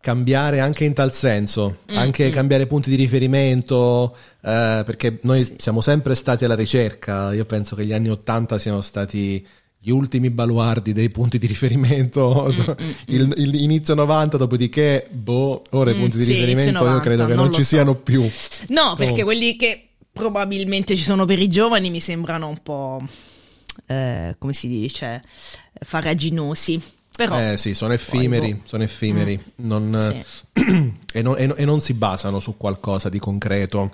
[0.00, 2.32] cambiare anche in tal senso, mm, anche mm.
[2.32, 5.56] cambiare punti di riferimento, eh, perché noi sì.
[5.58, 9.46] siamo sempre stati alla ricerca, io penso che gli anni Ottanta siano stati
[9.82, 12.92] gli ultimi baluardi dei punti di riferimento, mm, mm, mm.
[13.06, 17.26] il, il, inizio 90, dopodiché, boh, ora i punti di sì, riferimento 90, io credo
[17.26, 17.68] che non, non ci so.
[17.68, 18.24] siano più.
[18.68, 19.24] No, perché oh.
[19.24, 23.02] quelli che probabilmente ci sono per i giovani mi sembrano un po',
[23.86, 25.22] eh, come si dice,
[25.80, 26.80] faraginosi
[27.16, 28.60] però, eh sì, sono effimeri, boh.
[28.64, 29.66] sono effimeri mm.
[29.66, 30.94] non, sì.
[31.12, 33.90] e, non, e, non, si basano su qualcosa di concreto,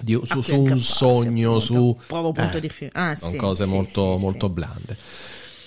[0.00, 3.70] di, su, su, un sogno, su punto eh, di fi- ah, sono sì, cose sì,
[3.70, 4.96] molto, molto blande.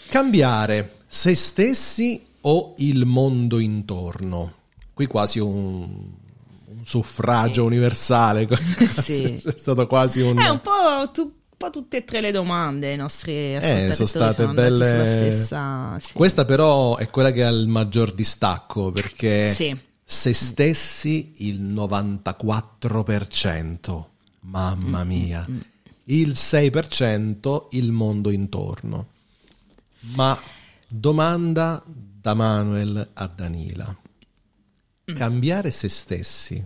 [0.08, 4.54] Cambiare se stessi o il mondo intorno.
[4.94, 5.84] Qui quasi un,
[6.66, 8.48] un suffragio universale.
[8.88, 9.24] Sì.
[9.24, 10.40] È stato quasi un...
[10.40, 14.08] È un po' tu po' tutte e tre le domande i nostri Eh, ascoltatori sono
[14.08, 15.06] state sono belle.
[15.08, 15.98] stessa...
[16.00, 16.14] sì.
[16.14, 19.76] Questa però è quella che ha il maggior distacco perché Sì.
[20.04, 24.04] se stessi il 94%,
[24.42, 25.48] mamma Mm, mia,
[26.06, 29.08] il 6% il mondo intorno.
[30.16, 30.38] Ma
[30.88, 33.96] domanda da Manuel a Danila.
[35.12, 35.16] Mm.
[35.16, 36.64] Cambiare se stessi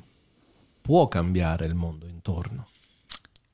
[0.82, 2.67] può cambiare il mondo intorno?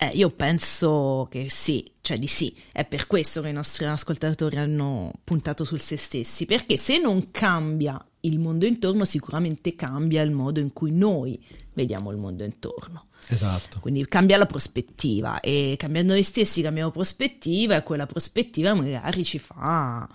[0.06, 4.58] Eh, io penso che sì, cioè di sì, è per questo che i nostri ascoltatori
[4.58, 10.32] hanno puntato sul se stessi, perché se non cambia il mondo intorno, sicuramente cambia il
[10.32, 13.08] modo in cui noi vediamo il mondo intorno.
[13.28, 13.80] Esatto.
[13.80, 19.40] Quindi cambia la prospettiva e cambiando noi stessi cambiamo prospettiva e quella prospettiva magari ci
[19.40, 20.08] fa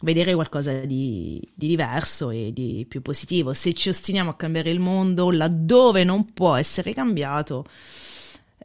[0.00, 3.52] vedere qualcosa di, di diverso e di più positivo.
[3.52, 7.66] Se ci ostiniamo a cambiare il mondo laddove non può essere cambiato,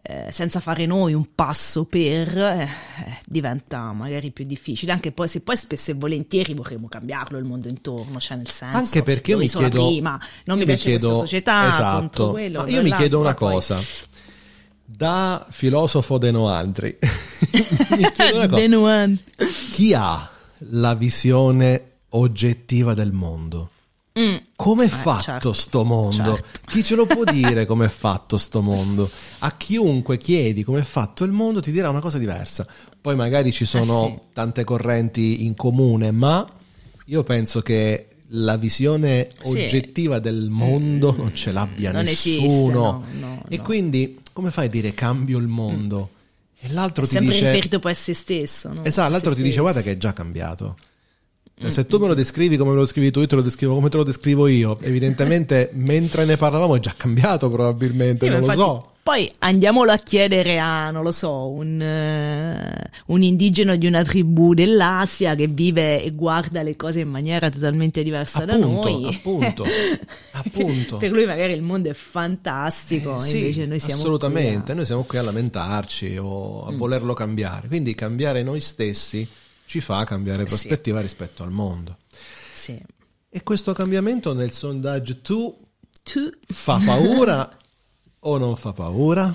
[0.03, 4.91] eh, senza fare noi un passo per, eh, eh, diventa magari più difficile.
[4.91, 8.77] Anche poi, se poi spesso e volentieri vorremmo cambiarlo il mondo intorno, cioè nel senso.
[8.77, 12.91] Anche perché io mi chiedo, prima, non mi piace questa società, esatto, quello, io mi
[12.91, 13.79] chiedo una poi- cosa,
[14.83, 16.97] da filosofo de Noandri,
[17.95, 19.45] mi chiedo una cosa, Denuante.
[19.71, 20.29] chi ha
[20.69, 23.69] la visione oggettiva del mondo?
[24.19, 24.35] Mm.
[24.57, 26.33] Come è Eh, fatto certo, sto mondo?
[26.35, 26.59] certo.
[26.69, 29.09] Chi ce lo può dire come è fatto sto mondo?
[29.39, 32.67] A chiunque chiedi come è fatto il mondo ti dirà una cosa diversa.
[32.99, 34.27] Poi magari ci sono Eh sì.
[34.33, 36.45] tante correnti in comune, ma
[37.05, 39.47] io penso che la visione Sì.
[39.49, 39.51] Mm.
[39.63, 42.79] oggettiva del mondo non ce l'abbia Non esiste, nessuno.
[42.81, 43.63] no, no, e no.
[43.63, 46.09] quindi come fai a dire cambio il mondo?
[46.59, 48.69] E l'altro ti sempre dice riferito poi a se stesso.
[48.73, 48.83] no?
[48.83, 49.61] Esatto, A l'altro se ti dice stesso.
[49.71, 50.77] guarda che è già cambiato.
[51.61, 53.41] Cioè, Mm, se tu me lo descrivi come me lo descrivi tu, io te lo
[53.43, 54.77] descrivo come te lo descrivo io.
[54.81, 58.85] Evidentemente, mentre ne parlavamo è già cambiato probabilmente, Sì, non lo infatti, so.
[59.03, 64.53] Poi andiamolo a chiedere a, non lo so, un, eh, un indigeno di una tribù
[64.53, 69.05] dell'Asia che vive e guarda le cose in maniera totalmente diversa da Appunto, noi.
[69.07, 69.65] appunto,
[70.33, 70.97] appunto.
[70.97, 74.75] per lui magari il mondo è fantastico, Eh, sì, invece noi siamo assolutamente, qui a-
[74.75, 76.73] noi siamo qui a lamentarci o Mm.
[76.73, 77.67] a volerlo cambiare.
[77.69, 79.27] Quindi cambiare noi stessi
[79.71, 80.51] ci fa cambiare Eh sì.
[80.67, 81.99] prospettiva rispetto al mondo.
[82.53, 82.77] Sì.
[83.29, 85.57] E questo cambiamento nel sondaggio tu
[86.03, 87.49] Tu- fa paura
[88.19, 89.33] o non fa paura?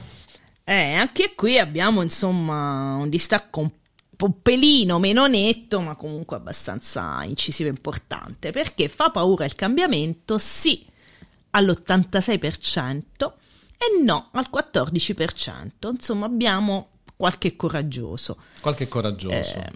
[0.62, 3.70] Eh, anche qui abbiamo insomma un distacco un
[4.14, 10.37] po' pelino meno netto, ma comunque abbastanza incisivo e importante, perché fa paura il cambiamento
[10.37, 10.85] sì
[11.53, 13.33] all'86%
[13.79, 15.90] e no al 14%.
[15.92, 18.37] Insomma, abbiamo qualche coraggioso.
[18.61, 19.35] Qualche coraggioso.
[19.35, 19.72] Eh,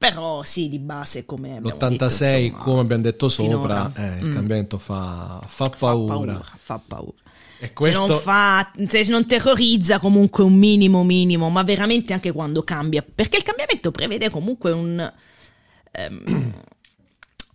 [0.00, 4.28] però sì, di base come abbiamo detto, L'86, insomma, come abbiamo detto sopra, eh, il
[4.28, 6.14] mm, cambiamento fa, fa fa paura.
[6.14, 7.12] paura, fa paura.
[7.58, 12.32] E questo, Se non fa, se non terrorizza comunque un minimo minimo, ma veramente anche
[12.32, 15.12] quando cambia, perché il cambiamento prevede comunque un,
[15.90, 16.54] ehm,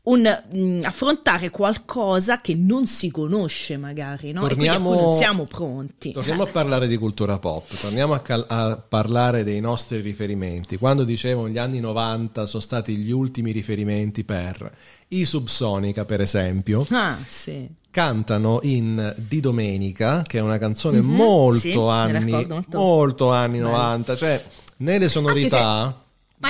[0.06, 4.46] un mm, affrontare qualcosa che non si conosce magari, no?
[4.46, 6.12] E Torniamo- non siamo pronti.
[6.12, 10.78] torniamo a parlare di cultura pop, torniamo a, cal- a parlare dei nostri riferimenti.
[10.78, 14.72] Quando dicevo gli anni 90 sono stati gli ultimi riferimenti per
[15.10, 17.68] i Subsonica, per esempio, Ah, sì.
[17.90, 22.78] cantano in Di Domenica, che è una canzone Mhm, molto sì, anni, molto.
[22.78, 23.70] molto anni Bello.
[23.72, 24.44] 90, cioè
[24.78, 26.00] nelle sonorità...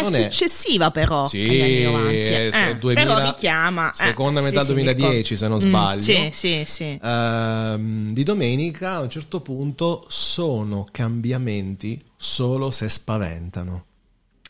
[0.03, 2.11] Ma non è successiva però Sì, agli anni 90.
[2.13, 3.91] eh, Eh, 2000 però richiama...
[3.91, 5.35] eh, seconda sì, metà sì, mi 2010, ricordo.
[5.35, 6.01] se non Mm, sbaglio.
[6.03, 6.99] sì, sì, sì.
[7.01, 13.85] Ehm, di domenica a un certo punto sono cambiamenti solo se spaventano.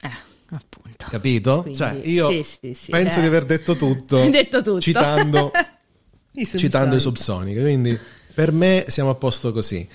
[0.02, 0.10] Eh,
[0.52, 1.06] appunto.
[1.10, 1.62] Capito?
[1.62, 3.22] Quindi, cioè, io sì, sì, sì, penso eh.
[3.22, 4.82] di aver detto tutto, detto tutto.
[4.82, 5.52] citando,
[6.34, 7.62] I citando i subsonica.
[7.62, 7.98] Quindi
[8.34, 9.88] per me siamo a posto così.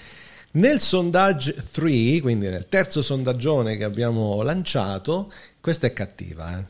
[0.52, 6.58] Nel sondaggio 3, quindi nel terzo sondaggione che abbiamo lanciato, questa è cattiva.
[6.58, 6.64] eh.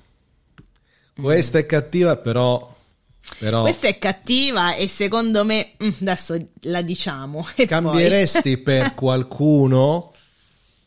[1.15, 2.77] Questa è cattiva, però.
[3.39, 7.47] però Questa è cattiva e secondo me mm, adesso la diciamo.
[7.67, 10.13] Cambieresti per qualcuno?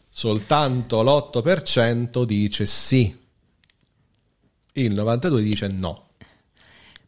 [0.08, 3.22] Soltanto l'8% dice sì.
[4.74, 6.10] Il 92% dice no.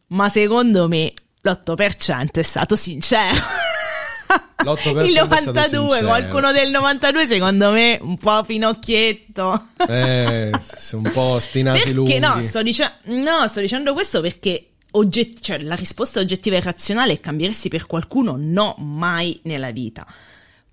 [0.08, 3.36] Ma secondo me l'8% è stato sincero.
[4.64, 6.06] L'8% Il è stato 92, sincero.
[6.06, 9.68] qualcuno del 92 secondo me un po' finocchietto.
[9.88, 10.50] Eh,
[10.92, 12.18] un po' sti nasi Perché lunghi.
[12.18, 17.12] no sto, dice- no, sto dicendo questo perché ogget- cioè, la risposta oggettiva e razionale
[17.12, 18.34] è cambieresti per qualcuno?
[18.38, 20.06] No, mai nella vita.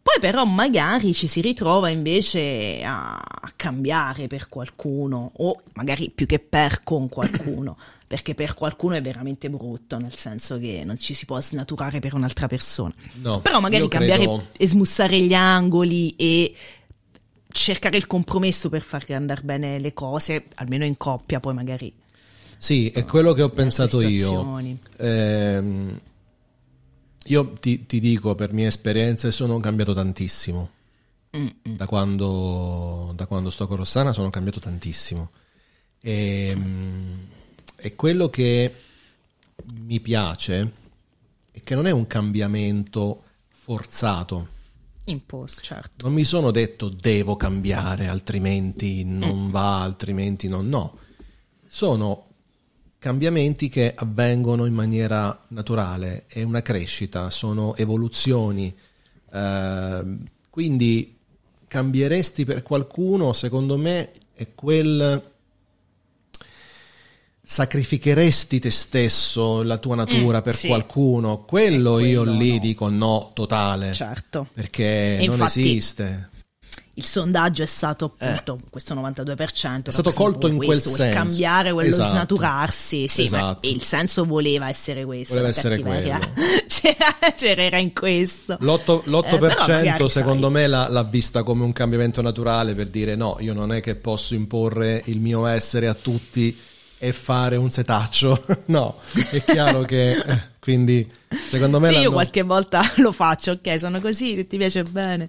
[0.03, 6.25] Poi però magari ci si ritrova invece a, a cambiare per qualcuno o magari più
[6.25, 11.13] che per con qualcuno, perché per qualcuno è veramente brutto, nel senso che non ci
[11.13, 12.93] si può snaturare per un'altra persona.
[13.21, 16.53] No, Però magari cambiare credo- e smussare gli angoli e
[17.47, 21.93] cercare il compromesso per far andare bene le cose, almeno in coppia, poi magari.
[22.57, 24.09] Sì, è quello che ho pensato io.
[24.09, 24.77] situazioni.
[27.23, 30.69] Ehm, io ti, ti dico, per mie esperienze, sono cambiato tantissimo.
[31.35, 31.75] Mm, mm.
[31.75, 35.31] Da quando, da quando sto con Rossana sono cambiato tantissimo.
[35.99, 36.57] E,
[37.75, 38.73] e quello che
[39.65, 40.73] mi piace
[41.51, 44.49] è che non è un cambiamento forzato.
[45.05, 46.05] In post, certo.
[46.05, 50.97] Non mi sono detto devo cambiare, altrimenti non va, altrimenti non no.
[51.67, 52.32] Sono
[53.03, 58.73] cambiamenti che avvengono in maniera naturale, è una crescita, sono evoluzioni.
[59.29, 60.03] Eh,
[60.49, 61.17] quindi
[61.67, 65.21] cambieresti per qualcuno, secondo me, è quel
[67.45, 70.67] sacrificheresti te stesso, la tua natura Mm, per sì.
[70.67, 71.43] qualcuno.
[71.43, 72.59] Quello, È io quello, lì no.
[72.59, 73.91] dico no, totale.
[73.91, 74.47] Certo.
[74.53, 76.29] Perché E non infatti- esiste.
[76.95, 79.87] Il sondaggio è stato appunto questo 92%.
[79.87, 79.89] Eh.
[79.89, 81.17] È stato colto in proprio quel questo, senso.
[81.17, 82.09] cambiare quello Esatto.
[82.11, 83.07] snaturarsi.
[83.07, 83.67] Sì, ma Esatto.
[83.69, 85.33] il senso voleva essere questo.
[85.33, 86.19] Voleva essere quello.
[86.67, 88.57] c'era, c'era era in questo.
[88.59, 92.89] L'8%, Eh, però magari, secondo sai, me l'ha, l'ha vista come un cambiamento naturale per
[92.89, 96.55] dire no, io non è che posso imporre il mio essere a tutti
[96.99, 98.45] e fare un setaccio.
[98.67, 98.97] no,
[99.31, 100.51] è chiaro che...
[100.63, 104.47] eh, quindi secondo me Sì, io l'hanno- qualche volta lo faccio, ok, sono così, se
[104.47, 105.27] ti piace bene.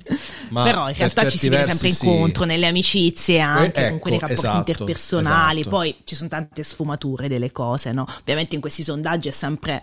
[0.48, 2.06] Ma Però in realtà ci si vede versi sempre sì.
[2.06, 5.60] incontro nelle amicizie, anche ecco, con quelli rapporti esatto, interpersonali.
[5.60, 5.76] esatto.
[5.76, 8.06] Poi ci sono tante sfumature delle cose, no?
[8.20, 9.82] Ovviamente in questi sondaggi è sempre.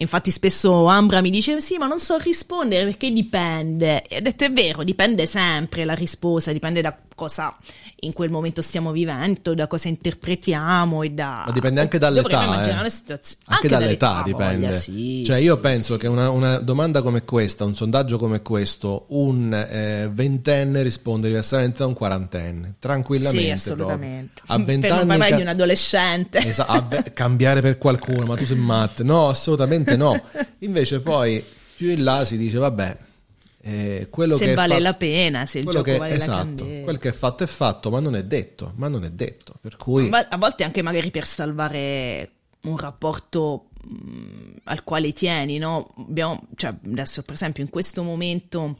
[0.00, 4.02] Infatti, spesso Ambra mi dice: Sì, ma non so rispondere perché dipende.
[4.02, 7.54] E ho detto: È vero, dipende sempre la risposta, dipende da cosa
[8.02, 11.44] in quel momento stiamo vivendo, da cosa interpretiamo e da.
[11.46, 12.82] Ma dipende anche dall'età, eh.
[12.82, 14.72] le situazioni- Anche, dall'età voglia, dipende.
[14.72, 16.00] sì, cioè, sì, io penso sì.
[16.00, 21.80] che una, una domanda come questa, un sondaggio come questo, un eh, ventenne risponde diversamente
[21.80, 23.44] da un quarantenne, tranquillamente.
[23.44, 24.40] Sì, assolutamente.
[24.46, 24.54] proprio.
[24.54, 26.38] A per non vent'anni parlare ca- di un adolescente.
[26.38, 29.02] Esa- a ve- cambiare per qualcuno, ma tu sei matte?
[29.02, 30.20] No, assolutamente no.
[30.60, 31.42] Invece poi
[31.76, 32.96] più in là si dice, vabbè,
[33.62, 36.64] eh, quello se che vale fatto- la pena, se il gioco che, vale la esatto,
[36.64, 39.54] quel che è fatto è fatto, ma non è detto, ma non è detto.
[39.60, 42.30] Per cui a volte anche magari per salvare
[42.62, 45.86] un rapporto mh, al quale tieni, no?
[45.96, 48.76] Abbiamo, cioè, adesso per esempio in questo momento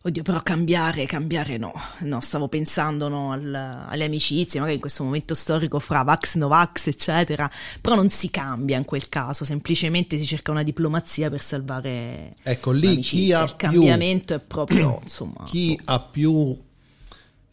[0.00, 3.52] Oddio, però cambiare, cambiare no, no, stavo pensando no, al-
[3.88, 8.78] alle amicizie, magari in questo momento storico fra Vax, Novax, eccetera, però non si cambia
[8.78, 13.46] in quel caso, semplicemente si cerca una diplomazia per salvare Ecco, lì chi ha Il
[13.48, 16.56] più- cambiamento è proprio, insomma, chi ha più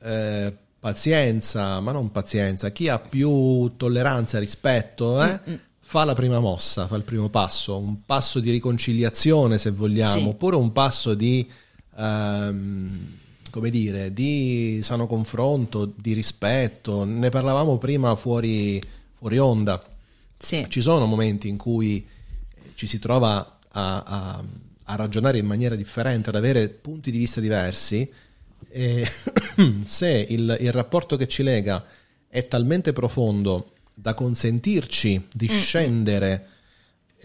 [0.04, 6.40] eh, pazienza, ma non pazienza, chi ha più tolleranza, rispetto, eh, Mm, fa la prima
[6.40, 10.28] mossa, fa il primo passo, un passo di riconciliazione se vogliamo, Sì.
[10.28, 11.48] oppure un passo di,
[11.98, 13.18] ehm,
[13.50, 17.04] come dire, di sano confronto, di rispetto.
[17.06, 18.82] Ne parlavamo prima fuori,
[19.14, 19.82] fuori onda.
[20.38, 20.66] sì.
[20.68, 22.06] Ci sono momenti in cui
[22.76, 24.44] ci si trova a, a-
[24.88, 28.08] a ragionare in maniera differente, ad avere punti di vista diversi.
[28.70, 29.08] E
[29.86, 31.84] se il, il rapporto che ci lega
[32.28, 36.50] è talmente profondo da consentirci di scendere,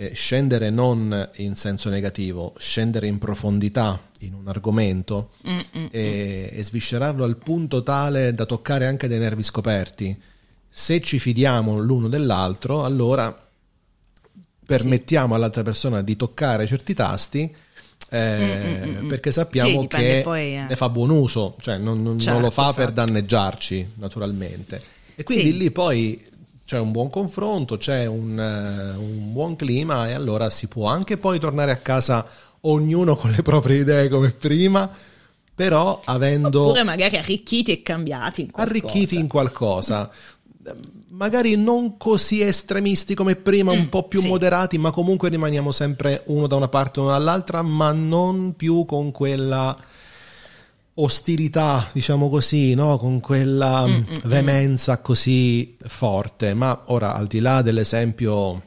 [0.01, 6.49] eh, scendere non in senso negativo, scendere in profondità in un argomento Mm, mm, e,
[6.55, 10.19] e sviscerarlo al punto tale da toccare anche dei nervi scoperti.
[10.71, 13.47] Se ci fidiamo l'uno dell'altro, allora
[14.65, 17.55] permettiamo all'altra persona di toccare certi tasti
[18.13, 19.09] eh, Mm, mm, mm, mm.
[19.09, 20.65] perché sappiamo Sì, che poi, eh.
[20.69, 22.93] ne fa buon uso, cioè non, non- non Certo, lo fa per esatto.
[22.93, 24.81] danneggiarci naturalmente.
[25.15, 25.59] E quindi Sì.
[25.59, 26.21] lì poi
[26.71, 31.17] c'è un buon confronto, c'è un, eh, un buon clima e allora si può anche
[31.17, 32.25] poi tornare a casa
[32.61, 34.89] ognuno con le proprie idee come prima,
[35.53, 38.79] però avendo Oppure magari arricchiti e cambiati in qualcosa.
[38.87, 40.09] arricchiti in qualcosa.
[41.09, 44.29] Magari non così estremisti come prima, un Mm, po' più sì.
[44.29, 49.11] moderati, ma comunque rimaniamo sempre uno da una parte uno dall'altra, ma non più con
[49.11, 49.77] quella
[50.95, 52.99] ostilità, diciamo così, no?
[52.99, 56.55] con quella Mm, mm, mm, veemenza così forte.
[56.55, 58.63] Ma ora, al di là dell'esempio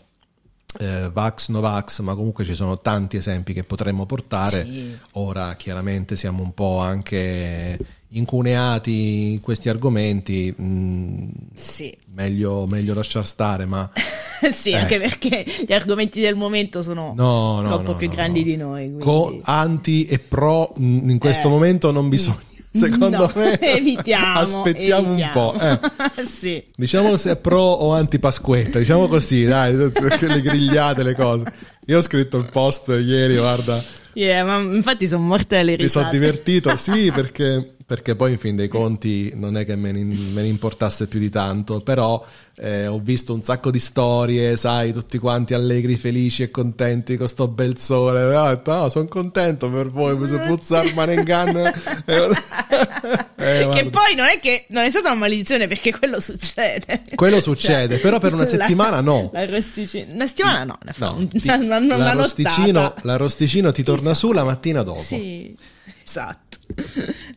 [0.80, 4.64] eh, Vax Novax, ma comunque ci sono tanti esempi che potremmo portare.
[4.64, 4.98] Sì.
[5.14, 7.78] Ora chiaramente siamo un po' anche
[8.18, 11.96] incuneati in questi argomenti, mm, Sì.
[12.14, 13.90] meglio, meglio lasciar stare, ma
[14.52, 14.76] sì, Eh.
[14.78, 18.86] anche perché gli argomenti del momento sono no, no, troppo no, più grandi di noi.
[18.86, 21.52] quindi- Co- anti e pro mm, in questo Eh.
[21.52, 22.40] momento non bisogna,
[22.72, 23.58] secondo No, me.
[23.62, 25.52] evitiamo, Aspettiamo un evitiamo.
[25.52, 25.60] po'.
[25.60, 26.26] eh.
[26.26, 26.64] sì.
[26.76, 31.46] Diciamo se è pro o anti Pasquetta, diciamo così, dai, le grigliate le cose.
[31.88, 33.82] Io ho scritto il post ieri, guarda.
[34.14, 36.18] Yeah, ma infatti sono morte le Mi sono risate.
[36.20, 40.42] divertito, sì, perché, perché poi in fin dei conti non è che me ne, me
[40.42, 42.24] ne importasse più di tanto, però
[42.56, 47.28] eh, ho visto un sacco di storie, sai, tutti quanti allegri, felici e contenti con
[47.28, 48.22] sto bel sole.
[48.22, 51.72] E ho detto, no, sono contento per voi, mi si puzza il Manengan.
[53.44, 57.02] Eh, che poi non è che non è stata una maledizione perché quello succede.
[57.14, 59.32] Quello succede, però per una la- settimana no.
[59.34, 60.14] L'arrosticino.
[60.14, 63.02] Una settimana no, No, ti- una, una, una l'arrosticino, nottata.
[63.04, 64.28] l'arrosticino ti torna Esatto.
[64.28, 65.00] su la mattina dopo.
[65.02, 65.56] Sì,
[66.04, 66.58] esatto.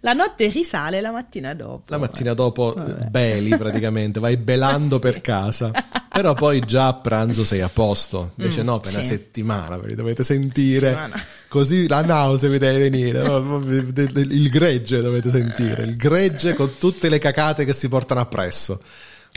[0.00, 1.82] La notte risale la mattina dopo.
[1.88, 3.06] La mattina dopo Vabbè.
[3.06, 5.00] beli praticamente, vai belando Sì.
[5.00, 5.70] per casa.
[6.10, 8.32] Però poi già a pranzo sei a posto.
[8.36, 9.08] Invece Mm, no, per una sì.
[9.08, 10.86] settimana, ve li dovete sentire.
[10.88, 11.22] Settimana.
[11.48, 13.22] Così la nausea vi deve venire.
[13.22, 13.58] no?
[13.66, 15.82] Il gregge dovete sentire.
[15.82, 18.80] Il gregge con tutte le cacate che si portano appresso.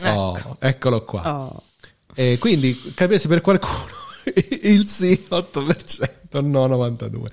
[0.04, 0.56] Oh, Ecco.
[0.60, 1.38] eccolo qua.
[1.40, 1.62] Oh.
[2.14, 3.84] E quindi capite per qualcuno
[4.62, 7.30] il sì 8%, no 92.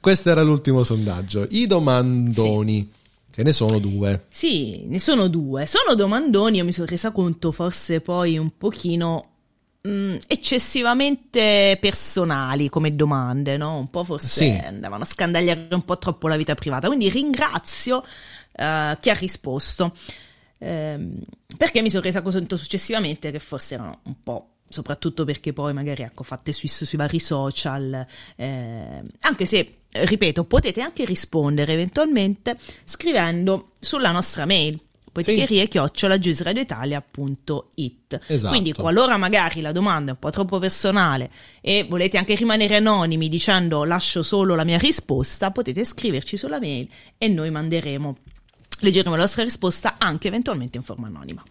[0.00, 1.46] Questo era l'ultimo sondaggio.
[1.50, 2.90] I domandoni,
[3.30, 4.26] che ne sono due.
[4.28, 5.66] Sì, ne sono due.
[5.66, 9.26] Sono domandoni, io mi sono resa conto forse poi un pochino
[9.82, 13.78] mh, eccessivamente personali come domande, no?
[13.78, 14.60] Un po' forse Sì.
[14.64, 16.86] andavano a scandagliare un po' troppo la vita privata.
[16.86, 18.02] Quindi ringrazio
[18.52, 19.92] eh, chi ha risposto.
[20.58, 21.14] Ehm,
[21.56, 24.48] perché mi sono resa conto successivamente che forse erano un po'.
[24.70, 28.06] Soprattutto perché poi magari ecco fatte sui, sui vari social,
[28.36, 34.78] eh, anche se ripeto, potete anche rispondere eventualmente scrivendo sulla nostra mail
[35.10, 38.52] poeticherie chiocciolagiusradioitalia.it Esatto.
[38.52, 43.28] quindi qualora magari la domanda è un po' troppo personale e volete anche rimanere anonimi
[43.28, 48.16] dicendo lascio solo la mia risposta potete scriverci sulla mail e noi manderemo
[48.80, 51.42] leggeremo la vostra risposta anche eventualmente in forma anonima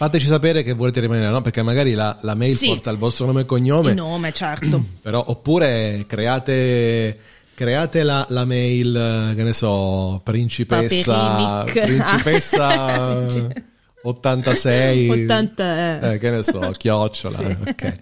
[0.00, 1.42] Fateci sapere che volete rimanere, no?
[1.42, 2.68] Perché magari la, la mail Sì.
[2.68, 7.18] porta il vostro nome e cognome, il nome certo però, oppure create,
[7.52, 13.62] create la, la mail, eh, che ne so, principessa, principessa Princi-
[14.02, 17.36] 86, 80 eh, che ne so, chiocciola.
[17.36, 17.56] Sì.
[17.68, 17.98] ok.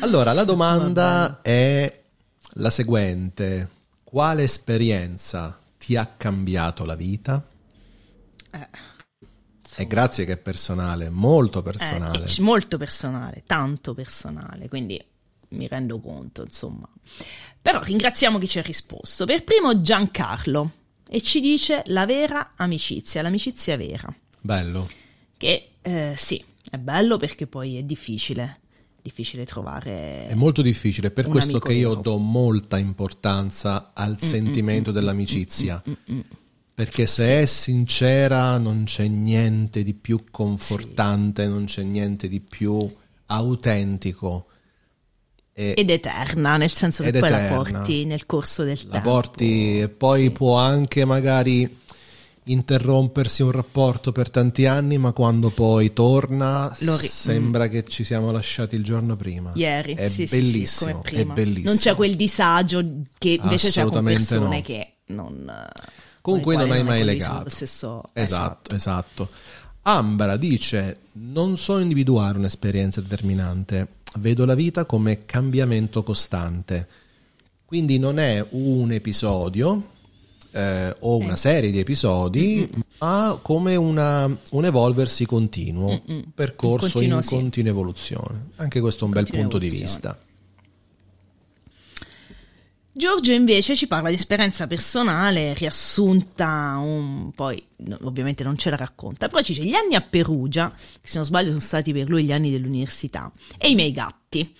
[0.00, 2.00] Allora, la domanda è
[2.54, 3.68] la seguente.
[4.02, 7.44] Quale esperienza ti ha cambiato la vita?
[8.50, 8.68] Eh,
[9.82, 12.24] E grazie che è personale, molto Eh, personale.
[12.24, 15.02] c- molto personale, tanto personale, quindi
[15.48, 16.88] mi rendo conto, insomma.
[17.60, 19.24] Però ringraziamo chi ci ha risposto.
[19.24, 20.70] Per primo Giancarlo
[21.08, 24.14] e ci dice la vera amicizia, l'amicizia vera.
[24.40, 24.88] Bello.
[25.36, 28.60] Che eh, sì, è bello perché poi è difficile,
[29.00, 30.26] difficile trovare...
[30.28, 35.82] È molto difficile, per questo che io do molta importanza al sentimento dell'amicizia.
[36.74, 42.84] Perché se è sincera non c'è niente di più confortante, non c'è niente di più
[43.26, 44.46] autentico.
[45.52, 47.56] E Ed eterna, nel senso che poi la eterna.
[47.78, 49.08] porti nel corso del la tempo.
[49.10, 50.30] porti e poi Sì.
[50.32, 51.78] può anche magari
[52.46, 58.32] interrompersi un rapporto per tanti anni, ma quando poi torna ri- sembra che ci siamo
[58.32, 59.52] lasciati il giorno prima.
[59.54, 61.32] Ieri, è sì, sì, sì, bellissimo, come prima.
[61.32, 61.68] è bellissimo.
[61.68, 62.84] Non c'è quel disagio
[63.16, 64.62] che invece c'è con persone no.
[64.62, 65.66] che non...
[66.24, 67.50] con cui non hai mai legato.
[67.50, 69.28] stesso- Esatto, esatto.
[69.82, 73.86] Ambra dice: Non so individuare un'esperienza determinante,
[74.20, 76.88] vedo la vita come cambiamento costante.
[77.66, 79.90] Quindi non è un episodio
[80.52, 81.36] eh, o una Eh.
[81.36, 82.70] serie di episodi,
[83.00, 86.02] ma come una- un evolversi continuo, Mm-mm.
[86.16, 87.34] un percorso continuo, in sì.
[87.34, 88.50] continua evoluzione.
[88.56, 90.16] Anche questo è un bel punto di vista.
[92.96, 97.60] Giorgio invece ci parla di esperienza personale riassunta un poi
[98.02, 101.24] ovviamente non ce la racconta però ci dice gli anni a Perugia che se non
[101.24, 104.54] sbaglio sono stati per lui gli anni dell'università e i miei gatti.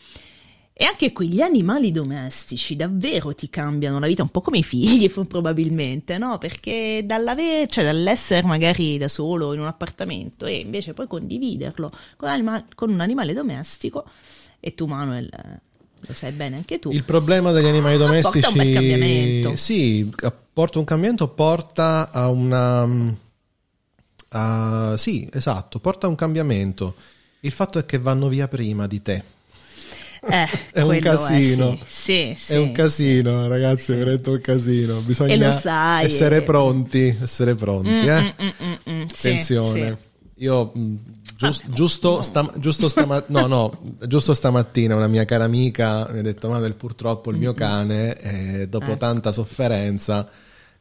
[0.72, 4.64] E anche qui gli animali domestici davvero ti cambiano la vita un po' come i
[4.64, 6.37] figli probabilmente no?
[6.39, 7.07] Perché
[7.68, 12.91] cioè dall'essere magari da solo in un appartamento e invece poi condividerlo con, anima- con
[12.91, 14.05] un animale domestico
[14.59, 15.30] e tu Manuel
[16.07, 19.57] lo sai bene anche tu Il problema degli animali Porta un domestici, bel cambiamento.
[19.57, 20.11] sì,
[20.53, 22.87] porta un cambiamento, porta a una,
[24.31, 26.95] a- sì, esatto, porta a un cambiamento.
[27.41, 29.23] Il fatto è che vanno via prima di te.
[30.27, 31.79] Eh, È un quello casino.
[31.85, 35.01] sì, sì, sì, è un casino, ragazzi, è veramente un casino.
[35.01, 36.43] Bisogna E sai, essere eh.
[36.43, 38.23] pronti, essere pronti, Mm, eh.
[38.23, 39.99] mm, mm, mm, mm, Attenzione.
[40.37, 40.73] Io
[41.47, 42.23] mh, gius- Vabbè, giusto, no.
[42.23, 46.75] stam- giusto, stama- no, no, giusto stamattina una mia cara amica mi ha detto: Manuel,
[46.77, 48.97] purtroppo il mio cane, eh, dopo Ecco.
[48.97, 50.29] tanta sofferenza,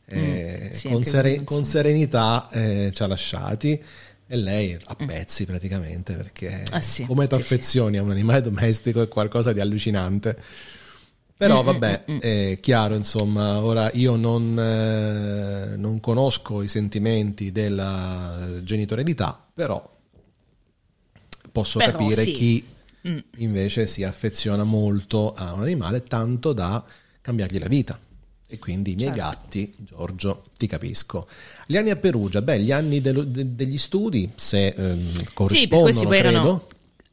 [0.06, 3.84] eh, Mm, sì, con, anche sere- quello, con serenità eh, ci ha lasciati.
[4.26, 8.42] e lei a pezzi praticamente perché Ah, sì, come ti sì, affezioni a un animale
[8.42, 10.38] domestico è qualcosa di allucinante.
[11.36, 19.46] Però vabbè, è chiaro, insomma, ora io non, eh, non conosco i sentimenti della genitorialità,
[19.54, 19.82] però
[21.54, 22.32] posso Però capire sì.
[22.32, 22.66] chi
[23.06, 23.18] Mm.
[23.38, 26.82] invece si affeziona molto a un animale tanto da
[27.20, 28.00] cambiargli la vita.
[28.48, 29.24] E quindi i miei Certo.
[29.24, 31.26] gatti, Giorgio, ti capisco.
[31.66, 35.92] Gli anni a Perugia, beh, gli anni dello- de- degli studi, se ehm, Sì, corrispondono,
[36.08, 36.68] poi credo, erano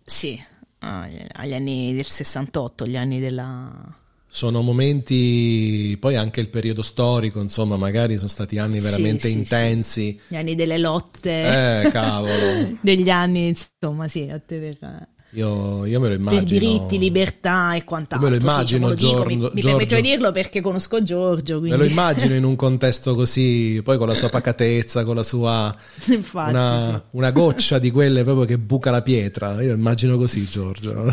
[0.05, 0.41] sì,
[0.79, 3.95] agli anni del 68, gli anni della
[4.31, 9.33] sono momenti, poi anche il periodo storico, insomma, magari sono stati anni Sì, veramente sì,
[9.33, 10.21] intensi.
[10.27, 11.83] gli anni delle lotte.
[11.83, 12.77] Eh, cavolo.
[12.81, 16.47] degli anni, insomma, sì, a te per, Io, io me lo per immagino.
[16.47, 18.29] diritti, libertà e quant'altro.
[18.29, 21.03] Me lo sì, immagino, me lo dico, mi, Giorgio- mi permetto di dirlo perché conosco
[21.03, 25.15] Giorgio, Me quindi lo immagino in un contesto così, poi con la sua pacatezza, con
[25.17, 25.75] la sua
[26.07, 29.63] infatti, una, sì, una goccia di quelle proprio che buca la pietra.
[29.63, 31.07] Io immagino così, Giorgio.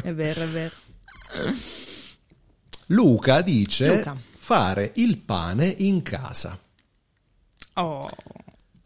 [0.00, 0.74] è vero, è vero.
[2.88, 4.16] Luca dice Luca.
[4.38, 6.58] fare il pane in casa,
[7.74, 8.08] Oh,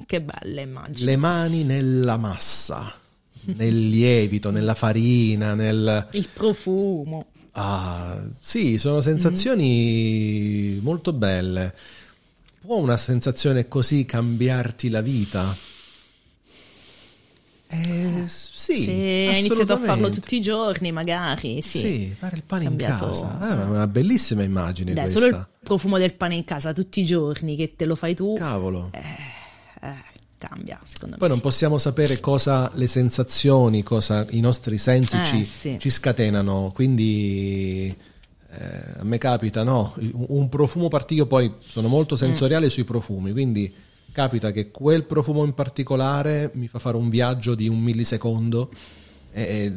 [0.06, 1.10] che bella immagine.
[1.10, 2.92] le mani nella massa,
[3.42, 6.08] nel lievito, nella farina, nel...
[6.12, 7.26] Il profumo.
[7.52, 11.74] Ah, sì, sono sensazioni molto belle.
[12.60, 15.54] Può una sensazione così cambiarti la vita?
[17.72, 21.78] Eh, sì, Se hai iniziato a farlo tutti i giorni, magari, sì.
[21.78, 23.38] Sì, fare il pane Cambiato- in casa.
[23.38, 25.20] Ah, è una bellissima immagine Dai, questa.
[25.20, 28.34] solo il profumo del pane in casa tutti i giorni che te lo fai tu,
[28.36, 28.90] Cavolo.
[28.92, 31.34] eh, cambia, secondo Poi me.
[31.34, 31.42] non sì.
[31.42, 35.76] possiamo sapere cosa le sensazioni, cosa i nostri sensi Eh, ci, sì.
[35.78, 36.72] ci scatenano.
[36.74, 37.94] Quindi
[38.52, 39.94] eh, a me capita, no?
[40.28, 43.72] Un profumo particolare, poi sono molto sensoriale sui profumi, quindi
[44.12, 48.70] capita che quel profumo in particolare mi fa fare un viaggio di un millisecondo
[49.32, 49.72] e,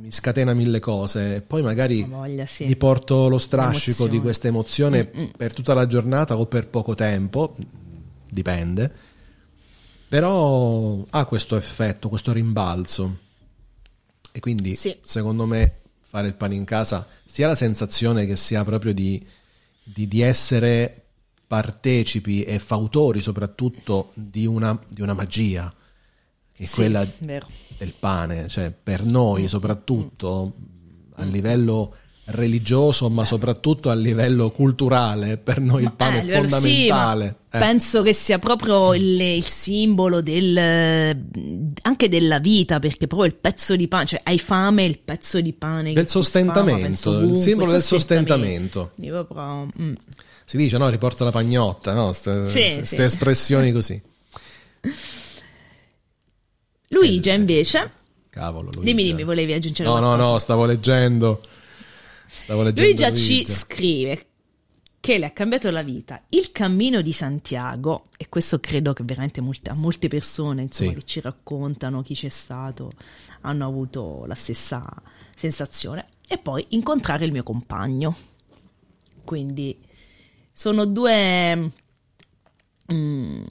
[0.00, 1.36] mi scatena mille cose.
[1.36, 2.66] E poi magari voglia, sì.
[2.66, 4.10] mi porto lo strascico Emozione.
[4.10, 5.30] di questa emozione Mm-mm.
[5.36, 7.54] per tutta la giornata o per poco tempo,
[8.28, 8.92] dipende.
[10.08, 13.18] Però ha questo effetto, questo rimbalzo.
[14.32, 14.96] E quindi, Sì.
[15.02, 19.24] secondo me, fare il pane in casa sia la sensazione che sia proprio di,
[19.84, 20.99] di- di essere
[21.50, 25.68] partecipi e fautori soprattutto di una, di una magia,
[26.52, 27.48] che è Sì, quella vero.
[27.76, 30.52] del pane, cioè per noi soprattutto
[31.16, 31.92] a livello
[32.26, 36.52] religioso, ma soprattutto a livello culturale, per noi il pane Eh, è livello- sì,
[36.86, 37.24] fondamentale.
[37.50, 37.60] ma Eh.
[37.62, 40.56] Penso che sia proprio il, il simbolo del,
[41.82, 45.52] anche della vita, perché proprio il pezzo di pane, cioè hai fame, il pezzo di
[45.52, 47.88] pane Del sfama, sostentamento, penso il simbolo del sostentamento.
[47.88, 48.90] sostentamento.
[48.94, 49.92] Quindi proprio, mm.
[50.50, 52.06] Si dice, no, riporta la pagnotta, no?
[52.06, 53.00] Queste Sì, sì.
[53.00, 54.02] espressioni così.
[56.88, 57.92] Luigia invece,
[58.30, 58.80] Cavolo, Luigia.
[58.80, 60.28] dimmi, dimmi, volevi aggiungere No, no, qualcosa?
[60.28, 61.40] no, stavo leggendo.
[62.26, 63.52] Stavo leggendo Luigia ci Luigia.
[63.52, 64.26] scrive
[64.98, 69.40] che le ha cambiato la vita il cammino di Santiago e questo credo che veramente
[69.40, 70.96] molte, a molte persone insomma, Sì.
[70.96, 72.90] che ci raccontano chi c'è stato
[73.42, 74.84] hanno avuto la stessa
[75.34, 78.14] sensazione e poi incontrare il mio compagno
[79.24, 79.78] quindi
[80.60, 81.70] sono due
[82.92, 83.42] mm,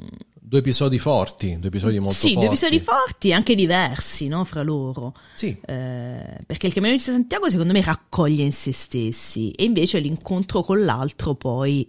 [0.49, 2.35] Due episodi forti, due episodi molto sì, forti.
[2.35, 7.49] due episodi forti anche diversi no, fra loro Sì, eh, perché il cammino di Santiago
[7.49, 11.87] secondo me raccoglie in se stessi e invece l'incontro con l'altro poi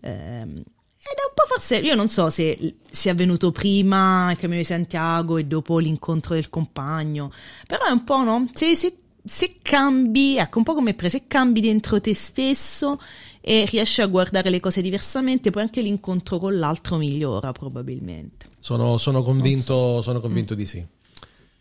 [0.00, 4.58] ehm, ed è un po' forse io non so se sia avvenuto prima il cammino
[4.58, 7.32] di Santiago e dopo l'incontro del compagno
[7.66, 11.26] però è un po' no se, se- se cambi ecco un po' come pre se
[11.26, 13.00] cambi dentro te stesso
[13.48, 18.98] e riesci a guardare le cose diversamente poi anche l'incontro con l'altro migliora probabilmente sono,
[18.98, 20.56] sono convinto, sono convinto Mm.
[20.56, 20.84] di sì.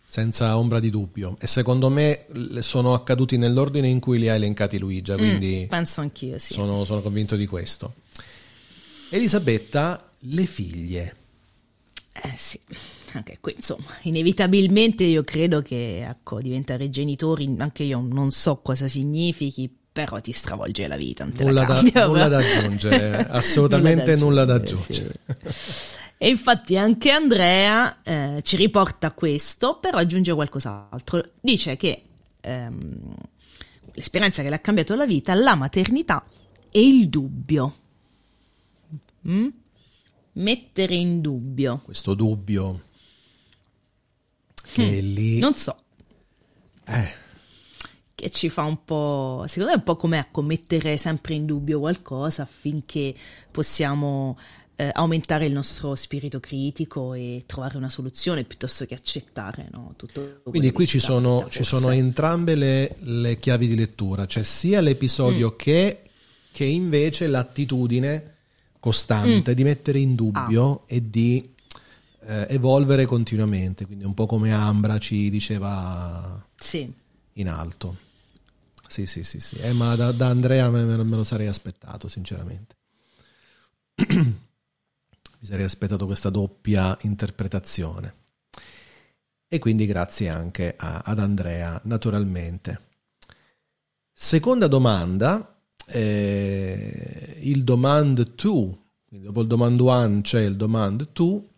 [0.07, 1.35] Senza ombra di dubbio.
[1.39, 2.25] E secondo me
[2.59, 6.83] sono accaduti nell'ordine in cui li ha elencati Luigia, quindi Mm, penso anch'io sì sono,
[6.85, 7.93] sono convinto di questo.
[9.09, 11.15] Elisabetta, le figlie.
[12.13, 12.59] Eh sì,
[13.13, 18.87] anche qui insomma, inevitabilmente io credo che ecco, diventare genitori, anche io non so cosa
[18.87, 21.25] significhi, però ti stravolge la vita.
[21.33, 24.61] te la Nulla da, cambia, nulla da aggiungere, assolutamente nulla da sì.
[24.61, 25.13] aggiungere.
[26.17, 31.29] E infatti anche Andrea eh, ci riporta questo, però aggiunge qualcos'altro.
[31.39, 32.01] Dice che
[32.41, 33.15] ehm,
[33.93, 36.25] l'esperienza che le ha cambiato la vita, la maternità
[36.69, 37.75] e il dubbio.
[39.29, 39.47] Mm?
[40.33, 41.79] Mettere in dubbio.
[41.85, 42.81] Questo dubbio
[44.73, 45.39] che è lì...
[45.39, 45.77] Non so,
[46.85, 47.23] eh,
[48.15, 51.45] che ci fa un po', secondo me è un po' come ecco, mettere sempre in
[51.45, 53.13] dubbio qualcosa affinché
[53.51, 54.37] possiamo
[54.77, 60.41] eh, aumentare il nostro spirito critico e trovare una soluzione piuttosto che accettare no, tutto
[60.43, 65.51] Quindi qui ci sono, ci sono, entrambe le, le, chiavi di lettura, cioè sia l'episodio
[65.51, 65.57] mm.
[65.57, 66.01] che,
[66.51, 68.33] che, invece l'attitudine
[68.79, 69.55] costante mm.
[69.55, 70.81] di mettere in dubbio ah.
[70.87, 71.49] e di
[72.27, 77.03] eh, evolvere continuamente, quindi un po' come Ambra ci diceva sì.
[77.37, 77.97] In alto.
[78.87, 79.55] Sì, sì, sì, sì.
[79.57, 82.75] Eh, ma da, da Andrea me, me, lo sarei aspettato, sinceramente.
[84.05, 88.13] Mi sarei aspettato questa doppia interpretazione.
[89.47, 92.81] E quindi grazie anche a, ad Andrea, naturalmente.
[94.13, 101.49] Seconda domanda, eh, il demand to, quindi dopo il demand one c'è il demand to,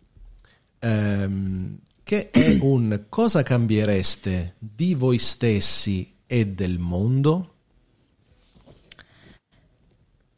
[0.80, 1.78] ehm,
[2.08, 7.56] che è un cosa cambiereste di voi stessi e del mondo?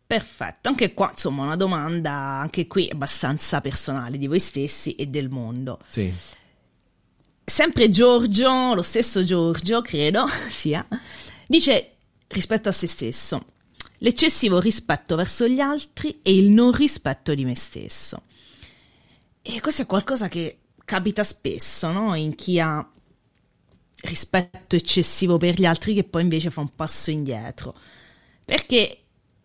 [0.05, 5.29] Perfetto, anche qua insomma una domanda anche qui abbastanza personale di voi stessi e del
[5.29, 5.79] mondo.
[5.89, 6.13] Sì.
[7.45, 10.85] Sempre Giorgio, lo stesso Giorgio credo sia,
[11.47, 13.45] dice rispetto a se stesso,
[13.99, 18.23] l'eccessivo rispetto verso gli altri e il non rispetto di me stesso.
[19.41, 20.59] E questo è qualcosa che
[20.91, 22.17] capita spesso no?
[22.17, 22.85] in chi ha
[24.03, 27.77] rispetto eccessivo per gli altri che poi invece fa un passo indietro.
[28.45, 28.99] Perché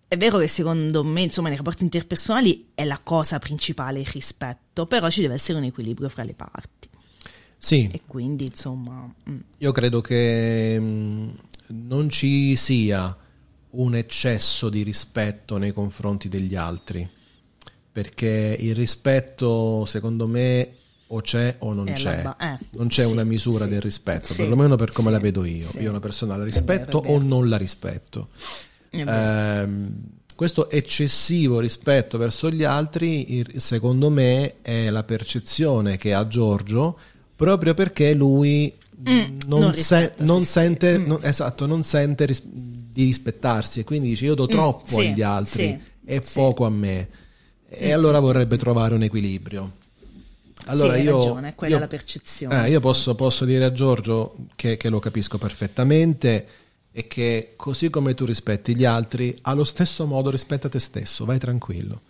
[0.08, 4.88] è vero che secondo me, insomma, nei rapporti interpersonali è la cosa principale il rispetto,
[4.88, 6.90] però ci deve essere un equilibrio fra le parti.
[7.60, 7.92] Sì.
[7.94, 9.08] E quindi, insomma...
[9.30, 9.40] Mm.
[9.60, 11.30] Io credo che mm,
[11.68, 13.16] non ci sia
[13.70, 17.08] un eccesso di rispetto nei confronti degli altri,
[17.92, 20.78] perché il rispetto, secondo me,
[21.08, 22.22] o c'è o non è c'è.
[22.22, 25.20] Ba- eh, non c'è sì, una misura sì, del rispetto, sì, perlomeno per come la
[25.20, 25.70] vedo io.
[25.80, 28.30] Io una persona la rispetto vero, o non la rispetto.
[28.90, 29.68] Eh,
[30.36, 36.98] questo eccessivo rispetto verso gli altri, secondo me, è la percezione che ha Giorgio
[37.36, 41.06] proprio perché lui mm, non, non, se, non sente, mm.
[41.06, 45.22] non, esatto, non sente ris- di rispettarsi e quindi dice io do mm, troppo agli
[45.22, 47.10] altri e poco a me.
[47.68, 49.84] E allora vorrebbe trovare un equilibrio.
[50.66, 52.66] Allora sì, io, ragione, quella io, è la percezione.
[52.66, 56.48] Eh, io posso, posso, dire a Giorgio che, che, lo capisco perfettamente
[56.92, 61.38] e che così come tu rispetti gli altri, allo stesso modo rispetta te stesso, vai
[61.38, 62.02] tranquillo.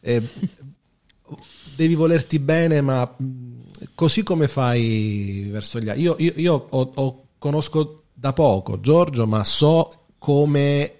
[0.00, 0.22] E,
[1.76, 3.14] devi volerti bene, ma
[3.94, 6.02] così come fai verso gli altri.
[6.02, 10.94] Io, io, io ho, ho, conosco da poco Giorgio, ma so come...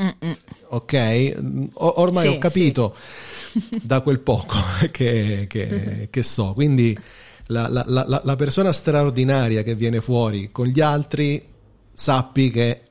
[0.00, 0.36] Mm-mm.
[0.68, 1.36] Ok?
[1.74, 2.94] ormai sì, ho capito.
[2.96, 3.45] Sì
[3.82, 4.56] da quel poco
[4.90, 6.52] che, che, che so.
[6.52, 6.96] Quindi
[7.46, 11.42] la, la, la, la, persona straordinaria che viene fuori con gli altri,
[11.92, 12.82] sappi che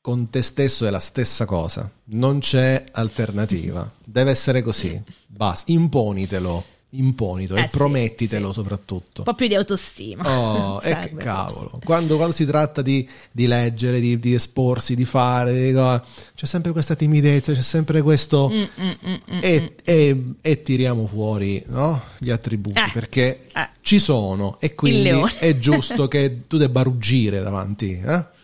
[0.00, 6.64] con te stesso è la stessa cosa, non c'è alternativa, deve essere così, basta, imponitelo
[6.90, 8.54] imponito eh e sì, promettitelo sì.
[8.54, 9.18] soprattutto.
[9.18, 10.24] Un po' più di autostima.
[10.24, 11.78] Oh, e che cavolo.
[11.84, 16.72] Quando, quando, si tratta di, di leggere, di, di, esporsi, di fare, di, c'è sempre
[16.72, 18.50] questa timidezza, c'è sempre questo...
[18.52, 19.66] Mm, mm, mm, mm e, mm.
[19.84, 22.02] e, e, tiriamo fuori no?
[22.18, 23.68] gli attributi eh, perché eh.
[23.82, 28.00] ci sono e quindi è giusto che tu debba ruggire davanti.
[28.04, 28.38] Eh?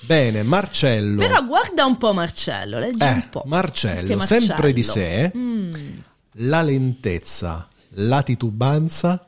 [0.00, 1.20] Bene, Marcello.
[1.20, 3.42] Però guarda un po' Marcello, leggi un eh, po'.
[3.46, 5.32] Marcello, Marcello, sempre di sé.
[6.38, 9.26] La lentezza, la titubanza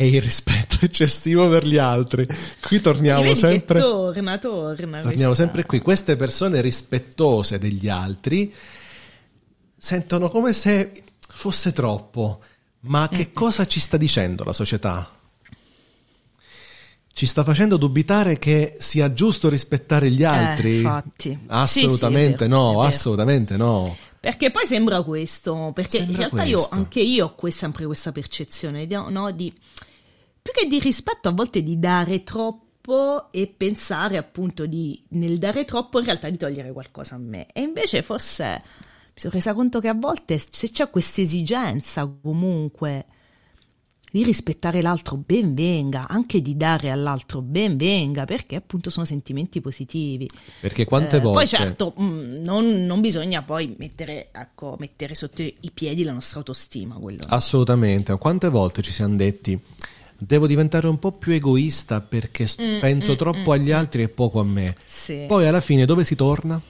[0.00, 2.24] e il rispetto eccessivo per gli altri.
[2.60, 3.80] Qui torniamo sempre.
[3.80, 5.00] Torna, torna.
[5.00, 5.34] Torniamo questa...
[5.34, 5.80] sempre qui.
[5.80, 8.54] Queste persone rispettose degli altri
[9.76, 12.40] sentono come se fosse troppo.
[12.80, 13.34] Ma che mm.
[13.34, 15.10] cosa ci sta dicendo la società?
[17.12, 20.70] Ci sta facendo dubitare che sia giusto rispettare gli eh, altri?
[20.70, 21.38] Eh, infatti.
[21.48, 23.96] Assolutamente sì, sì, vero, no, assolutamente no.
[24.28, 28.84] Perché poi sembra questo, perché sembra in realtà io, anche io ho sempre questa percezione,
[28.84, 29.30] no?
[29.30, 29.50] di,
[30.42, 35.64] più che di rispetto a volte di dare troppo e pensare appunto di nel dare
[35.64, 37.46] troppo in realtà di togliere qualcosa a me.
[37.54, 38.62] E invece forse
[39.06, 43.06] mi sono resa conto che a volte se c'è questa esigenza comunque
[44.10, 49.60] di rispettare l'altro ben venga, anche di dare all'altro ben venga, perché appunto sono sentimenti
[49.60, 50.28] positivi.
[50.60, 51.38] Perché quante eh, volte...
[51.38, 56.12] Poi certo, mh, mm, non, non, bisogna poi mettere, ecco, mettere, sotto i piedi la
[56.12, 56.96] nostra autostima.
[56.96, 57.24] Quello.
[57.28, 59.60] Assolutamente, quante volte ci siamo detti
[60.20, 63.74] devo diventare un po' più egoista perché mm, penso mm, troppo mm, agli mm.
[63.74, 64.74] altri e poco a me.
[64.84, 65.24] Sì.
[65.28, 66.60] Poi alla fine dove si torna?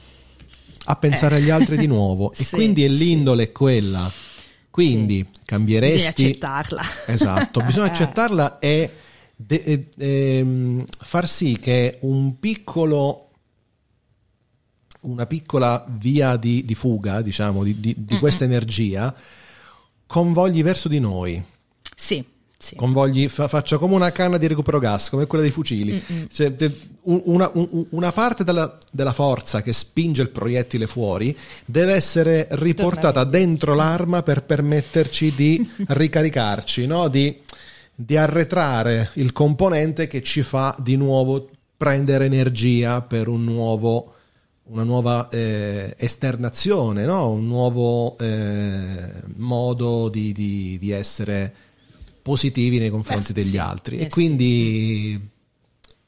[0.84, 1.40] A pensare eh.
[1.40, 2.30] agli altri di nuovo.
[2.32, 3.52] e sì, quindi è l'indole sì.
[3.52, 4.12] quella
[4.78, 5.40] quindi sì.
[5.44, 5.96] cambieresti...
[5.96, 6.82] Bisogna accettarla.
[7.12, 8.92] Esatto, bisogna accettarla e
[9.34, 13.24] de- e, e, far sì che un piccolo
[15.00, 19.14] una piccola via di, di fuga, diciamo, di, di, di questa energia,
[20.06, 21.42] convogli verso di noi.
[21.96, 22.24] Sì,
[22.60, 22.74] sì.
[22.74, 26.02] Convogli, fa- faccia come una canna di recupero gas, come quella dei fucili.
[26.30, 26.52] Cioè,
[27.02, 33.22] una, un- una parte della, della forza che spinge il proiettile fuori deve essere riportata
[33.22, 33.30] Tornare.
[33.44, 37.06] dentro l'arma per permetterci di ricaricarci, no?
[37.08, 37.38] di,
[37.94, 44.14] di arretrare il componente che ci fa di nuovo prendere energia per un nuovo
[44.70, 47.30] una nuova eh, esternazione, no?
[47.30, 51.54] un nuovo eh, modo di, di- di essere
[52.28, 53.58] positivi nei confronti Eh, degli sì.
[53.58, 53.96] altri.
[53.96, 54.08] Eh, e sì.
[54.10, 55.28] quindi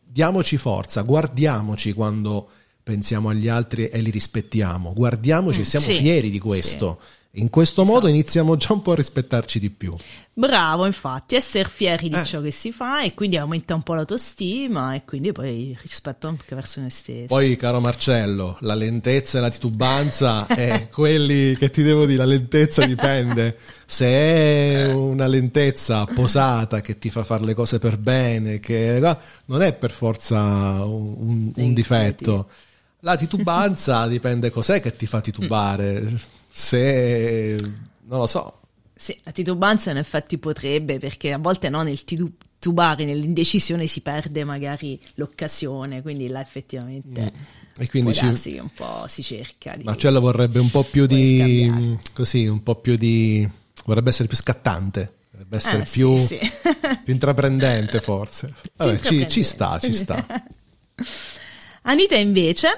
[0.04, 2.48] diamoci forza, guardiamoci quando
[2.82, 7.00] pensiamo agli altri e li rispettiamo, guardiamoci, Mm, siamo sì, fieri di questo.
[7.34, 8.12] In questo modo Esatto.
[8.14, 9.94] iniziamo già un po' a rispettarci di più.
[10.32, 12.24] Bravo, infatti, essere fieri di Eh.
[12.24, 16.52] ciò che si fa e quindi aumenta un po' l'autostima e quindi poi rispetto anche
[16.56, 17.26] verso noi stessi.
[17.26, 22.24] Poi, caro Marcello, la lentezza e la titubanza è quelli che ti devo dire, la
[22.24, 23.58] lentezza dipende.
[23.86, 28.98] Se è una lentezza posata che ti fa fare le cose per bene, che
[29.44, 32.48] non è per forza un, un- un difetto.
[33.00, 36.38] La titubanza dipende cos'è che ti fa titubare.
[36.52, 37.56] Se
[38.02, 38.58] non lo so,
[38.94, 44.44] Sì, la titubanza in effetti potrebbe, perché a volte no, nel titubare, nell'indecisione si perde
[44.44, 49.84] magari l'occasione, quindi là effettivamente e quindi ci, un po' si cerca di...
[49.84, 51.98] Marcello vorrebbe un po' più di cambiare.
[52.12, 53.48] così, un po' più di
[53.86, 56.38] vorrebbe essere più scattante, vorrebbe essere Eh, sì, più, sì.
[57.02, 58.52] più intraprendente forse.
[58.76, 60.26] Vabbè, ci, ci sta, ci sta.
[61.82, 62.68] Anita invece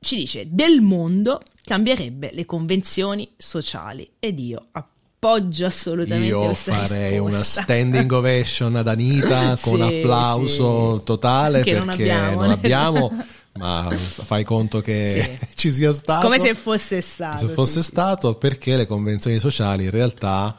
[0.00, 7.18] ci dice del mondo cambierebbe le convenzioni sociali ed io appoggio assolutamente Io questa farei
[7.18, 7.62] una risposta.
[7.62, 11.04] standing ovation ad Anita con Sì, applauso sì.
[11.04, 12.40] totale Che non perché abbiamo.
[12.42, 13.24] non abbiamo,
[13.56, 15.46] ma fai conto che Sì.
[15.56, 16.26] ci sia stato.
[16.26, 17.38] Come se fosse stato.
[17.38, 20.54] se fosse stato perché le convenzioni sociali in realtà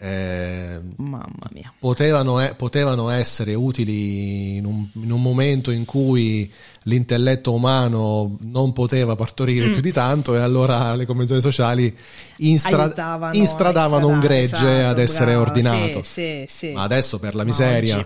[0.00, 1.72] eh, Mamma mia.
[1.78, 6.50] potevano, e- potevano essere utili in un, in un momento in cui
[6.84, 9.72] l'intelletto umano non poteva partorire Mm.
[9.72, 11.94] più di tanto e allora le convenzioni sociali
[12.38, 15.40] instra- Aiutavano instradavano un istradare, gregge esatto, ad essere bravo.
[15.42, 16.02] ordinato.
[16.04, 16.72] Sì, sì, sì.
[16.72, 17.98] Ma adesso per la miseria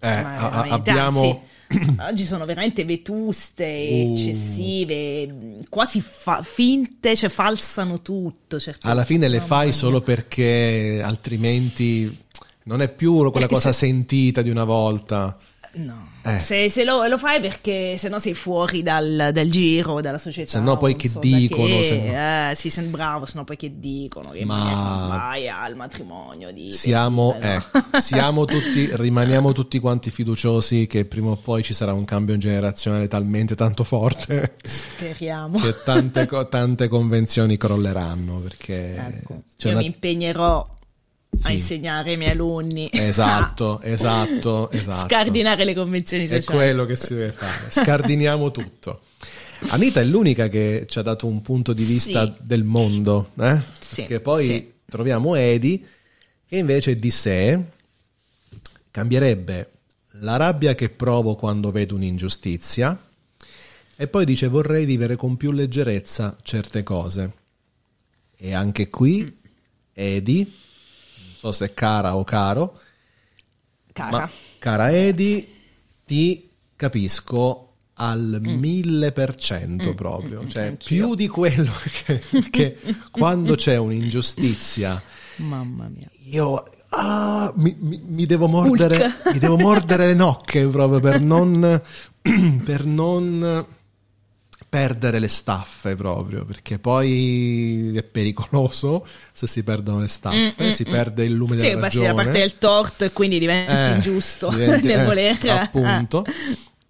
[0.00, 1.20] eh, a- abbiamo...
[1.22, 1.38] anzi,
[2.00, 4.12] oggi sono veramente vetuste, Uh.
[4.12, 8.58] eccessive, quasi fa- finte, cioè falsano tutto.
[8.58, 12.16] certe- alla fine le fai solo perché altrimenti
[12.64, 15.36] non è più quella Perché cosa se- sentita di una volta.
[15.74, 16.38] No, Eh.
[16.38, 20.50] se, se lo, lo fai perché sennò sei fuori dal, dal giro, dalla società.
[20.52, 23.44] Se no poi che so dicono, che, se no- eh, sì, sei bravo, se no
[23.44, 26.72] poi che dicono, che Ma- vai al matrimonio di...
[26.72, 31.92] Siamo, per- eh, siamo tutti, rimaniamo tutti quanti fiduciosi che prima o poi ci sarà
[31.92, 35.58] un cambio generazionale talmente tanto forte Speriamo.
[35.58, 40.73] che tante, tante convenzioni crolleranno perché Ecco, io una- mi impegnerò
[41.36, 41.48] Sì.
[41.48, 45.06] a insegnare ai miei alunni Esatto, esatto, esatto.
[45.06, 46.44] scardinare le convenzioni È sociali.
[46.58, 49.00] quello che si deve fare, scardiniamo tutto.
[49.68, 52.32] Anita è l'unica che ci ha dato un punto di vista Sì.
[52.40, 53.60] del mondo, eh?
[53.78, 54.72] Sì, Perché poi sì.
[54.86, 55.84] troviamo Edi
[56.46, 57.58] che invece di sé
[58.90, 59.70] cambierebbe
[60.18, 62.96] la rabbia che provo quando vedo un'ingiustizia
[63.96, 67.32] e poi dice vorrei vivere con più leggerezza certe cose.
[68.36, 69.38] E anche qui
[69.94, 70.52] Edi, non
[71.44, 72.78] so se è cara o caro,
[73.92, 74.18] Cara.
[74.18, 75.46] ma cara Edi,
[76.06, 77.60] ti capisco
[77.96, 80.68] al mille per cento proprio, cioè Mm.
[80.68, 81.06] anch'io.
[81.06, 81.70] più di quello
[82.06, 82.20] che,
[82.50, 82.78] che
[83.10, 85.00] quando c'è un'ingiustizia
[85.36, 86.08] Mamma mia.
[86.30, 91.82] io ah, mi, mi- mi devo mordere, mi devo mordere le nocche proprio per non,
[92.64, 93.66] per non
[94.74, 100.70] perdere le staffe proprio, perché poi è pericoloso se si perdono le staffe, Mm, mm,
[100.70, 100.90] si mm.
[100.90, 102.24] perde il lume Sì, della passi la ragione.
[102.24, 105.38] parte del torto e quindi diventi Eh, ingiusto diventi- nel eh, voler.
[105.48, 106.24] appunto.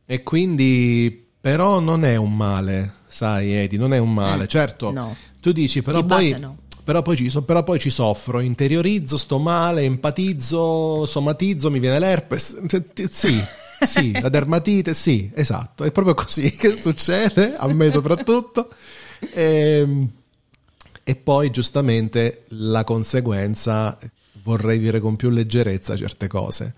[0.07, 4.45] E quindi, però, non è un male, sai, Edi, non è un male.
[4.45, 5.15] Mm, certo, no.
[5.41, 6.57] tu dici, però Di poi, no.
[6.85, 12.57] però, poi ci, però poi ci soffro, interiorizzo, sto male, empatizzo, somatizzo, mi viene l'herpes.
[13.11, 13.39] Sì,
[13.87, 15.85] sì, la dermatite, sì, esatto.
[15.85, 18.71] È proprio così che succede, a me soprattutto.
[19.35, 20.11] Ehm,
[21.03, 23.99] e poi giustamente la conseguenza
[24.43, 26.75] vorrei vivere con più leggerezza certe cose,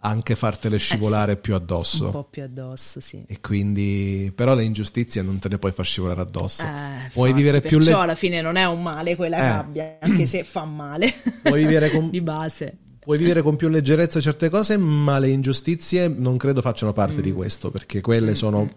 [0.00, 2.10] anche fartele scivolare più Eh Un addosso.
[2.10, 3.24] po' più addosso, sì.
[3.26, 6.62] E quindi, però le ingiustizie non te le puoi far scivolare addosso.
[6.62, 9.48] Eh, puoi vivere più perciò le- alla fine non è un male quella Eh.
[9.48, 11.12] rabbia, anche se fa male.
[11.42, 12.76] Puoi vivere con- di base.
[13.06, 17.22] Puoi vivere con più leggerezza certe cose, ma le ingiustizie non credo facciano parte Mm.
[17.22, 18.68] di questo, perché quelle sono...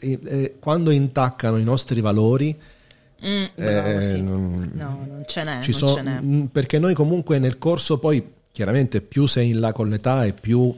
[0.00, 2.56] eh, eh, quando intaccano i nostri valori,
[3.24, 4.20] Mm, bravo, Eh, sì.
[4.20, 6.48] non- No, non ce n'è, non so- ce n'è.
[6.52, 8.22] perché noi comunque nel corso poi
[8.52, 10.74] chiaramente più sei in là con l'età e più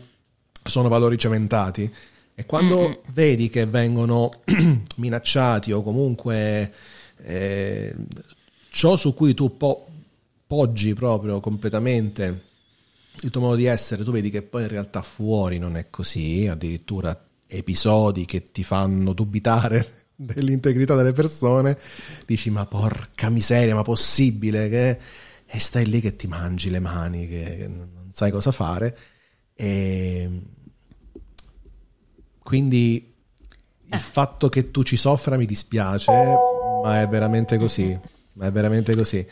[0.62, 1.91] sono valori cementati
[2.37, 4.31] e quando vedi che vengono
[4.99, 6.73] minacciati o comunque
[7.25, 7.93] eh,
[8.71, 9.89] ciò su cui tu po-
[10.47, 12.43] poggi proprio completamente
[13.23, 16.47] il tuo modo di essere, tu vedi che poi in realtà fuori non è così,
[16.47, 21.79] addirittura episodi che ti fanno dubitare dell'integrità delle persone,
[22.27, 24.99] dici ma porca miseria, ma possibile che...
[25.51, 28.95] E stai lì che ti mangi le mani, che non sai cosa fare.
[29.55, 30.29] E
[32.43, 33.14] quindi
[33.89, 33.97] Eh.
[33.97, 36.12] il fatto che tu ci soffra mi dispiace,
[36.83, 37.99] ma è veramente così.
[38.35, 39.27] Ma è veramente così.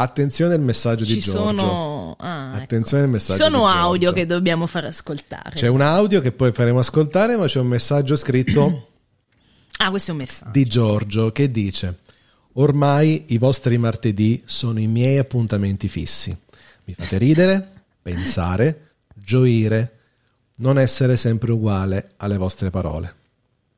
[0.00, 1.58] Attenzione al messaggio di Ci Giorgio.
[1.58, 2.62] sono, ah, ecco.
[2.62, 5.50] Attenzione al Ci messaggio sono di audio che dobbiamo far ascoltare.
[5.50, 8.88] C'è un audio che poi faremo ascoltare, ma c'è un messaggio scritto
[9.82, 10.50] Ah, questo è un messaggio.
[10.52, 11.98] di Giorgio che dice:
[12.54, 16.36] Ormai i vostri martedì sono i miei appuntamenti fissi.
[16.84, 17.72] Mi fate ridere,
[18.02, 19.98] pensare, gioire,
[20.56, 23.14] non essere sempre uguale alle vostre parole.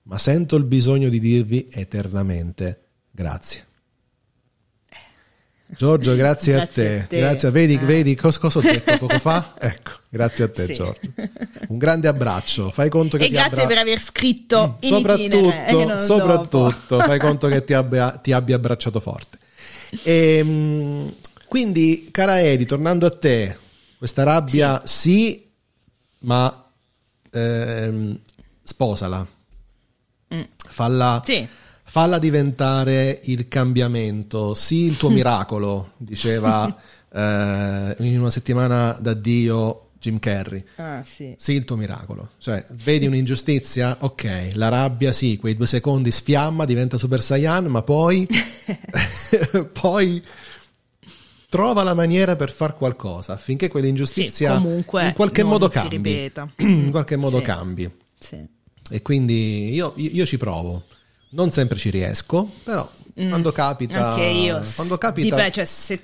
[0.04, 3.66] Ma sento il bisogno di dirvi eternamente grazie.
[5.76, 7.00] Giorgio, grazie, Grazie a, te.
[7.02, 7.16] a te.
[7.18, 7.78] Grazie, vedi, Eh.
[7.78, 9.54] vedi cos- cosa ho detto poco fa?
[9.58, 10.72] Ecco, grazie a te, Sì.
[10.74, 11.00] Giorgio.
[11.68, 12.70] Un grande abbraccio.
[12.70, 15.98] Fai conto che E ti grazie abbra- per aver scritto in itinere, soprattutto, e non
[15.98, 19.38] soprattutto fai conto che ti abbia, ti abbia abbracciato forte.
[20.04, 21.12] Ehm,
[21.48, 23.56] quindi, cara Edi, tornando a te,
[23.98, 25.46] questa rabbia sì,
[26.20, 26.70] ma
[27.30, 28.18] ehm,
[28.62, 29.26] sposala.
[30.56, 31.24] Falla, Mm.
[31.24, 31.48] Sì.
[31.92, 36.66] Falla diventare il cambiamento, sì il tuo miracolo, diceva
[37.12, 40.64] eh, in una settimana d'addio Jim Carrey.
[40.76, 41.34] Ah, sì.
[41.36, 42.30] Sì, il tuo miracolo.
[42.38, 43.98] Cioè, vedi un'ingiustizia?
[44.00, 48.26] Ok, la rabbia sì, quei due secondi sfiamma, diventa Super Saiyan, ma poi...
[49.78, 50.22] poi
[51.50, 56.32] trova la maniera per far qualcosa affinché quell'ingiustizia Sì, comunque in qualche modo cambi.
[56.56, 57.42] in qualche modo Sì.
[57.42, 57.94] cambi.
[58.18, 58.42] Sì.
[58.88, 60.84] E quindi io, io ci provo.
[61.32, 63.98] Non sempre ci riesco, però quando capita...
[63.98, 64.10] Mm.
[64.10, 64.60] Anche io.
[64.74, 65.28] Quando capita...
[65.28, 66.00] Dipende, cioè, se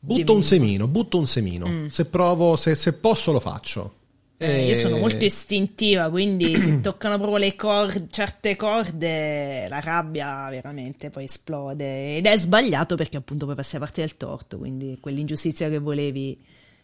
[0.00, 1.88] Butto un semino, butto un semino.
[1.90, 3.94] Se provo, se, se posso lo faccio.
[4.40, 9.80] Eh, io sono E- molto istintiva, quindi se toccano proprio le corde, certe corde, la
[9.80, 12.16] rabbia veramente poi esplode.
[12.16, 16.38] Ed è sbagliato perché appunto poi passi a parte del torto, quindi quell'ingiustizia che volevi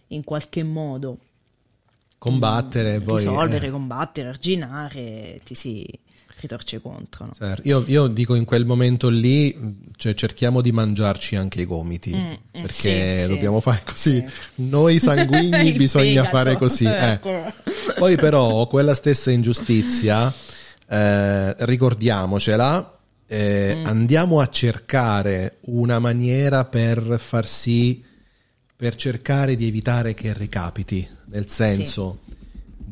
[0.09, 1.18] in qualche modo
[2.18, 3.18] combattere, poi...
[3.18, 5.86] risolvere, eh, combattere, arginare, ti si
[6.47, 7.26] ritorce contro.
[7.26, 7.32] no?
[7.32, 7.66] certo.
[7.66, 9.57] io, io dico in quel momento lì,
[9.97, 13.28] cioè, cerchiamo di mangiarci anche i gomiti, Mm, mm, perché sì, sì.
[13.28, 14.18] dobbiamo fare così.
[14.18, 14.24] Sì.
[14.68, 16.28] Noi sanguigni bisogna fegato.
[16.36, 16.84] fare così.
[16.84, 17.11] eh.
[17.12, 17.53] Ecco.
[17.99, 20.32] Poi però quella stessa ingiustizia,
[20.88, 23.86] eh, ricordiamocela, eh, Mm.
[23.86, 28.05] andiamo a cercare una maniera per far sì,
[28.76, 32.18] per cercare di evitare che ricapiti, nel senso,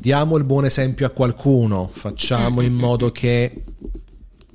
[0.03, 3.65] diamo il buon esempio a qualcuno, facciamo in modo che,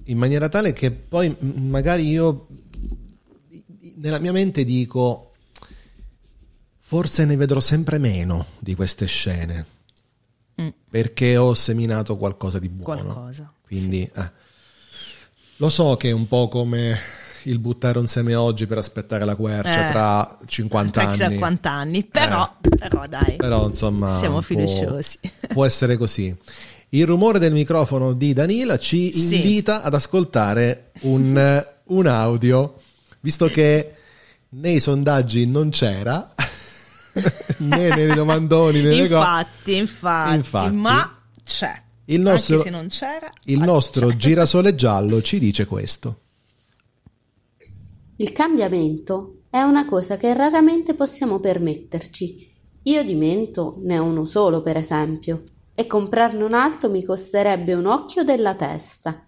[0.03, 2.47] in maniera tale che poi magari io
[3.95, 5.31] nella mia mente dico,
[6.79, 9.75] forse ne vedrò sempre meno di queste scene
[10.59, 10.69] Mm.
[10.89, 13.03] perché ho seminato qualcosa di buono.
[13.03, 13.53] Qualcosa.
[13.61, 14.31] Quindi eh.
[15.57, 16.97] lo so che è un po' come
[17.47, 19.91] il buttare un seme oggi per aspettare la quercia Eh.
[19.91, 21.37] tra 50 Tra chissà anni.
[21.37, 25.19] quanti anni, però, però dai, Però insomma siamo fiduciosi.
[25.53, 26.35] Può essere così.
[26.89, 29.35] Il rumore del microfono di Danila ci Sì.
[29.35, 32.75] invita ad ascoltare un, un audio,
[33.19, 33.93] visto che
[34.49, 36.33] nei sondaggi non c'era,
[37.59, 39.15] né nei domandoni né nelle cose.
[39.15, 40.75] infatti, infatti, Infatti.
[40.75, 41.81] ma c'è.
[42.09, 46.19] Il nostro- Anche se non c'era, Il nostro girasole giallo ci dice questo.
[48.20, 52.51] Il cambiamento è una cosa che raramente possiamo permetterci.
[52.84, 55.43] Io di mento ne ho uno solo, per esempio,
[55.76, 59.24] e comprarne un altro mi costerebbe un occhio della testa.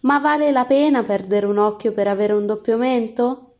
[0.00, 3.54] Ma vale la pena perdere un occhio per avere un doppio mento?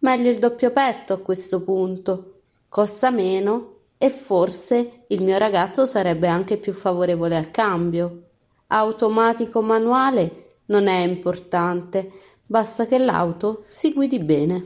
[0.00, 2.40] Meglio il doppio petto a questo punto.
[2.68, 8.22] Costa meno e forse il mio ragazzo sarebbe anche più favorevole al cambio.
[8.66, 12.12] Automatico manuale non è importante,
[12.50, 14.64] basta che l'auto si guidi bene.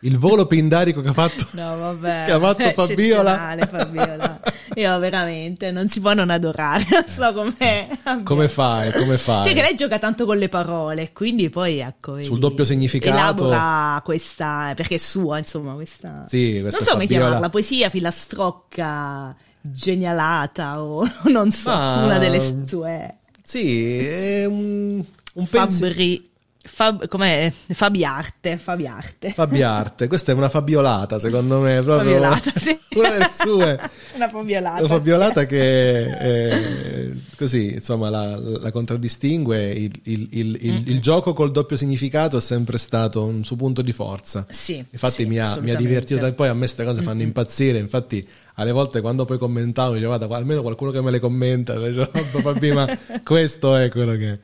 [0.00, 2.22] Il volo pindarico che ha fatto, No, vabbè.
[2.26, 3.56] che ha fatto è Fabiola.
[3.70, 4.40] Fabiola.
[4.74, 7.88] Io veramente non si può non adorare, non so come.
[8.24, 8.90] Come fai?
[8.90, 9.46] Come fai?
[9.46, 12.20] Sì, che lei gioca tanto con le parole, quindi poi ecco.
[12.20, 13.44] Sul doppio significato.
[13.46, 16.24] Elabora questa, perché è sua, insomma, questa.
[16.26, 17.24] Sì, questa non so come Fabiola.
[17.24, 23.18] chiamarla, poesia, filastrocca, genialata o non so, Ma- una delle sue.
[23.42, 25.92] Sì, è un, un pensiero.
[25.92, 26.30] Fabri.
[26.64, 27.52] Fab, com'è?
[27.72, 29.30] Fabiarte, Fabiarte.
[29.30, 32.78] Fabiarte, questa è una fabiolata secondo me, proprio Fabiolata, sì.
[32.94, 33.80] una delle sue.
[34.14, 34.78] Una fabiolata.
[34.78, 39.70] Una fabiolata che eh, così, insomma, la, la contraddistingue.
[39.72, 43.82] Il, il, il, il, il gioco col doppio significato è sempre stato un suo punto
[43.82, 44.46] di forza.
[44.48, 47.22] Sì, Infatti sì, mi, ha, mi ha divertito e poi a me queste cose fanno
[47.22, 47.78] impazzire.
[47.78, 51.74] Infatti, alle volte quando poi commentavo, dicevo, guarda, almeno qualcuno che me le commenta.
[51.80, 54.38] Dicevo, ma questo è quello che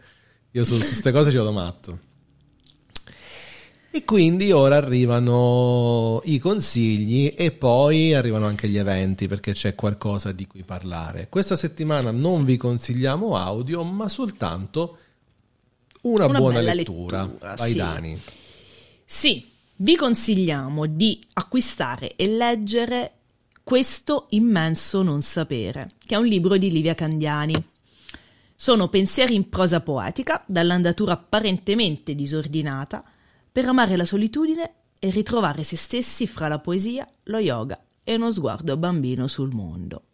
[0.52, 1.98] io su queste cose ci vado matto.
[3.90, 10.30] E quindi ora arrivano i consigli e poi arrivano anche gli eventi perché c'è qualcosa
[10.32, 11.28] di cui parlare.
[11.28, 14.98] Questa settimana non vi consigliamo audio, ma soltanto
[16.02, 17.22] una, Una buona lettura.
[17.24, 17.76] lettura, Vai sì.
[17.78, 18.20] Dani.
[19.04, 23.12] Sì, vi consigliamo di acquistare e leggere
[23.64, 27.54] Questo immenso non sapere, che è un libro di Livia Candiani.
[28.60, 33.04] Sono pensieri in prosa poetica, dall'andatura apparentemente disordinata,
[33.52, 38.32] per amare la solitudine e ritrovare se stessi fra la poesia, lo yoga e uno
[38.32, 40.06] sguardo bambino sul mondo.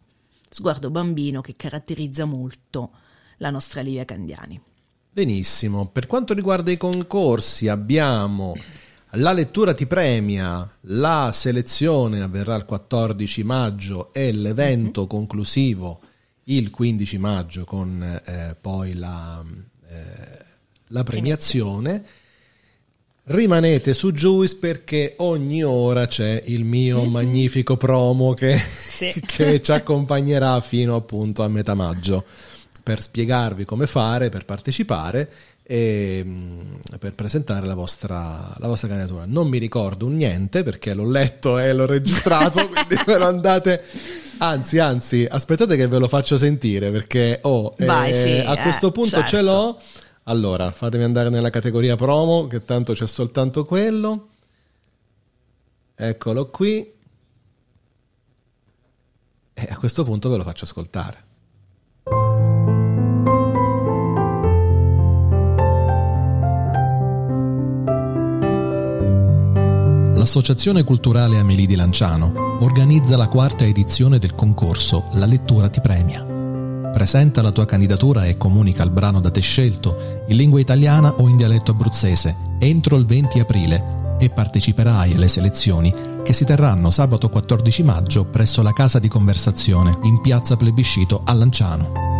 [0.47, 2.91] Sguardo bambino che caratterizza molto
[3.37, 4.61] la nostra Livia Candiani.
[5.09, 5.87] Benissimo.
[5.87, 8.55] Per quanto riguarda i concorsi, abbiamo
[9.13, 15.99] la lettura ti premia, la selezione avverrà il 14 maggio e l'evento conclusivo
[16.45, 19.43] il 15 maggio con eh, poi la,
[19.89, 20.45] eh,
[20.87, 22.03] la premiazione.
[23.27, 29.11] Rimanete su Juice perché ogni ora c'è il mio magnifico promo che, Sì.
[29.25, 32.23] che ci accompagnerà fino appunto a metà maggio
[32.83, 35.27] per spiegarvi come fare per partecipare
[35.67, 39.25] e mh, per presentare la vostra, la vostra candidatura.
[39.25, 43.81] Non mi ricordo niente perché l'ho letto e l'ho registrato, quindi ve lo andate.
[44.37, 48.61] Anzi, anzi, aspettate che ve lo faccio sentire perché oh, Vai, eh, sì, a eh,
[48.61, 49.45] questo punto ce certo.
[49.45, 49.81] l'ho.
[50.27, 54.29] Allora, fatemi andare nella categoria promo, che tanto c'è soltanto quello.
[55.95, 56.93] Eccolo qui.
[59.57, 61.24] E a questo punto ve lo faccio ascoltare.
[70.25, 76.23] L'Associazione Culturale Amelie di Lanciano organizza la quarta edizione del concorso La lettura ti premia.
[76.91, 81.29] Presenta la tua candidatura e comunica il brano da te scelto in lingua italiana o
[81.29, 87.29] in dialetto abruzzese entro il 20 aprile e parteciperai alle selezioni che si terranno sabato
[87.29, 92.14] 14 maggio presso la Casa di Conversazione in piazza Plebiscito a Lanciano.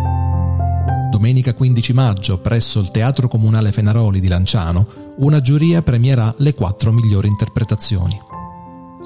[1.10, 6.92] Domenica 15 maggio, presso il Teatro Comunale Fenaroli di Lanciano, una giuria premierà le quattro
[6.92, 8.18] migliori interpretazioni.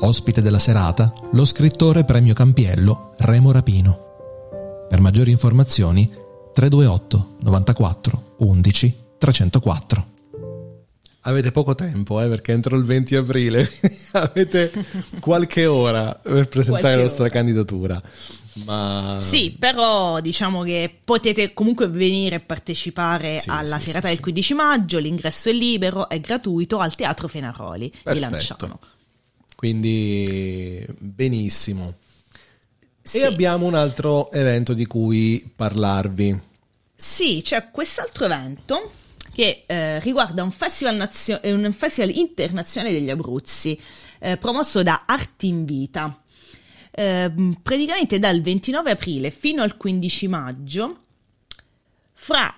[0.01, 4.86] Ospite della serata, lo scrittore Premio Campiello Remo Rapino.
[4.88, 6.11] Per maggiori informazioni
[6.53, 10.07] 328 94 11 304.
[11.24, 13.70] Avete poco tempo, eh, perché entro il 20 aprile
[14.12, 14.72] avete
[15.20, 17.32] qualche ora per presentare Qualche la vostra ora.
[17.32, 18.03] candidatura.
[18.55, 24.09] Ma Sì, però diciamo che potete comunque venire a partecipare Sì, alla sì, serata sì,
[24.09, 24.22] del sì.
[24.22, 28.18] 15 maggio, l'ingresso è libero, è gratuito al Teatro Fenaroli di Perfetto.
[28.18, 28.80] Lanciano.
[29.55, 31.94] Quindi benissimo.
[33.12, 36.40] E abbiamo un altro evento di cui parlarvi.
[36.94, 38.92] sì, c'è quest'altro evento
[39.32, 43.78] che eh, riguarda un festival, nazio- un festival internazionale degli Abruzzi,
[44.18, 46.20] eh, promosso da Art in Vita.
[47.01, 47.32] Eh,
[47.62, 50.98] praticamente dal 29 aprile fino al 15 maggio,
[52.12, 52.55] fra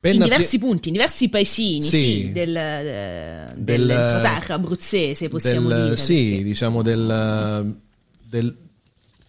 [0.00, 1.98] Penna in diversi pie- punti, in diversi paesini Sì.
[1.98, 5.96] sì, del, eh, Del- dell'entroterra abruzzese, possiamo del- dire.
[5.98, 7.76] Sì, perché- diciamo del,
[8.24, 8.56] del,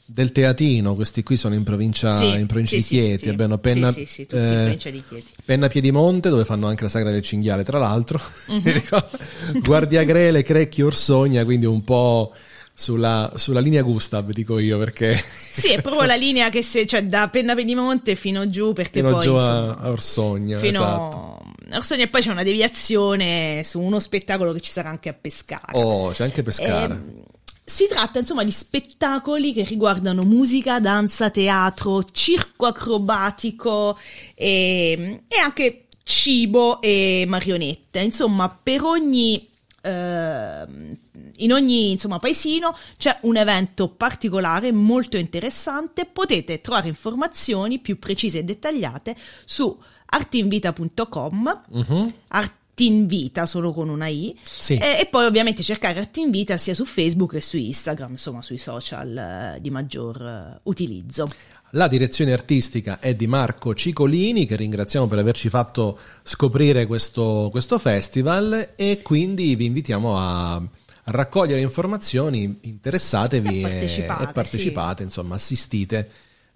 [0.06, 3.12] del Teatino, questi qui sono in provincia, Sì, in provincia di Chieti.
[3.12, 3.30] sì, sì.
[3.30, 5.28] Abbiamo Penna, Sì, sì, eh, provincia di Chieti.
[5.46, 8.20] Penna Piedimonte, dove fanno anche la sagra del cinghiale, tra l'altro.
[8.48, 8.62] Mhm.
[8.74, 9.20] Ricordo.
[9.62, 12.34] Guardiagrele, Crecchi, Orsogna, quindi un po'
[12.74, 17.04] sulla, sulla linea Gustav, dico io, perché Sì, è proprio la linea che se, cioè
[17.06, 20.58] da Penna Pedimonte fino giù, perché fino poi giù a, insomma, a Orsogna.
[20.58, 21.42] fino esatto.
[21.70, 25.14] a Orsogna e poi c'è una deviazione su uno spettacolo che ci sarà anche a
[25.14, 25.74] Pescara.
[25.74, 26.94] Oh, c'è anche Pescara.
[26.94, 27.24] Ehm,
[27.64, 33.98] si tratta insomma di spettacoli che riguardano musica, danza, teatro, circo acrobatico
[34.36, 38.00] e, e anche cibo e marionette.
[38.00, 39.51] Insomma, per ogni ehm,
[39.84, 46.06] in ogni insomma, paesino c'è un evento particolare molto interessante.
[46.06, 49.16] Potete trovare informazioni più precise e dettagliate
[49.46, 52.14] su artinvita.com Mhm.
[52.30, 54.76] art- ti invita solo con una I Sì.
[54.78, 58.58] e, e poi ovviamente cercare ti invita sia su Facebook che su Instagram, insomma sui
[58.58, 61.26] social eh, di maggior eh, utilizzo.
[61.72, 67.80] La direzione artistica è di Marco Cicolini, che ringraziamo per averci fatto scoprire questo, questo
[67.80, 70.62] festival e quindi vi invitiamo a,
[71.06, 76.10] raccogliere informazioni, interessatevi E partecipate, e partecipate, insomma, assistite.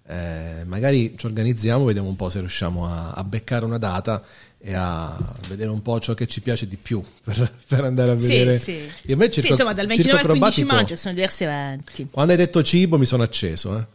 [0.08, 4.22] Eh, magari ci organizziamo, vediamo un po' se riusciamo a, a beccare una data
[4.58, 8.18] e a vedere un po' ciò che ci piace di più per, per andare a
[8.18, 8.56] Sì, vedere.
[8.56, 8.78] sì.
[9.02, 12.08] Sì, circo- insomma dal circo 29 al 15 acrobatico- maggio sono diversi eventi.
[12.10, 13.86] Quando hai detto cibo mi sono acceso, eh.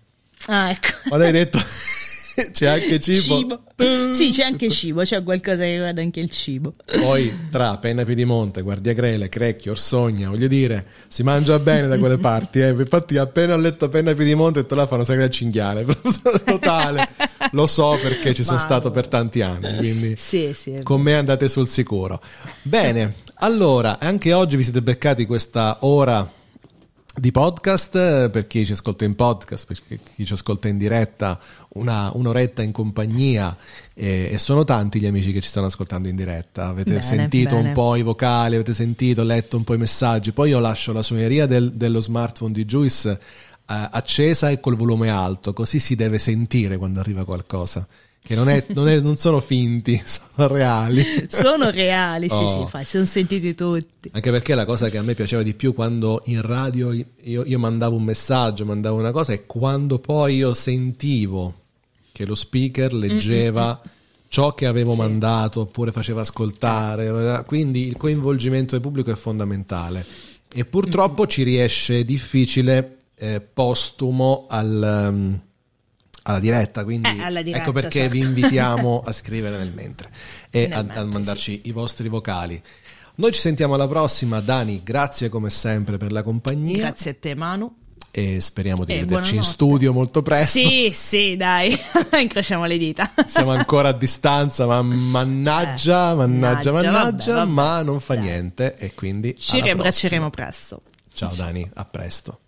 [0.47, 0.87] Ah, ecco.
[1.07, 1.59] Quando hai detto
[2.53, 3.19] c'è anche cibo.
[3.37, 4.13] Cibo.
[4.13, 6.73] Sì, c'è anche cibo, c'è qualcosa che riguarda anche il cibo.
[6.85, 12.17] Poi tra Penna Piedimonte, Guardia Grele, Crecchio, Orsogna, voglio dire, si mangia bene da quelle
[12.17, 12.59] parti.
[12.59, 12.69] Eh.
[12.69, 15.85] Infatti, appena ho letto Penna Piedimonte, detto là fanno sempre a cinghiale.
[16.45, 17.09] Totale,
[17.51, 19.77] lo so perché ci sono stato per tanti anni.
[19.77, 20.79] Quindi Sì, sì.
[20.83, 22.21] con me andate sul sicuro.
[22.63, 26.29] Bene, allora, anche oggi vi siete beccati questa ora
[27.13, 31.37] di podcast per chi ci ascolta in podcast, per chi ci ascolta in diretta,
[31.73, 33.55] una, un'oretta in compagnia
[33.93, 36.67] e, e sono tanti gli amici che ci stanno ascoltando in diretta.
[36.67, 37.67] Avete Bene, sentito bene.
[37.67, 40.31] un po' i vocali, avete sentito, letto un po' i messaggi.
[40.31, 43.17] Poi io lascio la suoneria del- dello smartphone di Juice eh,
[43.67, 47.85] accesa e col volume alto, così si deve sentire quando arriva qualcosa.
[48.23, 51.03] Che non, è- non è- non sono finti, sono reali.
[51.27, 52.47] Sono reali, sì, Oh.
[52.47, 54.09] sì, infatti, si sono sentiti tutti.
[54.13, 57.05] Anche perché la cosa che a me piaceva di più quando in radio io,
[57.43, 61.53] io mandavo un messaggio, mandavo una cosa, è quando poi io sentivo
[62.11, 63.81] che lo speaker leggeva
[64.27, 67.43] ciò che avevo mandato oppure faceva ascoltare.
[67.45, 70.05] Quindi il coinvolgimento del pubblico è fondamentale.
[70.53, 75.41] E purtroppo ci riesce difficile eh, postumo al, um,
[76.23, 76.83] alla diretta.
[76.83, 78.15] Quindi Eh, alla diretta, ecco perché certo.
[78.15, 80.09] vi invitiamo a scrivere nel mentre
[80.49, 82.61] e Nel a, a mentre, mandarci i vostri vocali.
[83.15, 84.81] Noi ci sentiamo alla prossima, Dani.
[84.83, 87.75] Grazie come sempre per la compagnia Grazie a te, Manu.
[88.09, 90.57] e speriamo di E vederci in studio molto presto.
[90.59, 91.77] Sì, sì, dai,
[92.19, 93.11] incrociamo le dita.
[93.25, 97.51] Siamo ancora a distanza, ma mannaggia, Eh, mannaggia, mannaggia, mannaggia, vabbè, vabbè.
[97.51, 98.23] ma non fa Dai.
[98.23, 98.75] niente.
[98.75, 100.47] E quindi Ci riabbracceremo prossima.
[100.47, 100.81] presto.
[101.13, 102.39] Ciao Dani, a presto.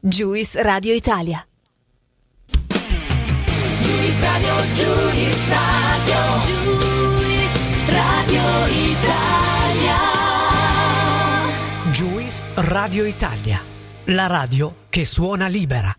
[0.00, 1.44] Juice Radio Italia.
[4.08, 7.52] Juice Radio, Juice Radio, Juice
[7.88, 9.98] Radio Italia.
[11.92, 13.62] Juice Radio Italia,
[14.04, 15.94] la radio che suona libera.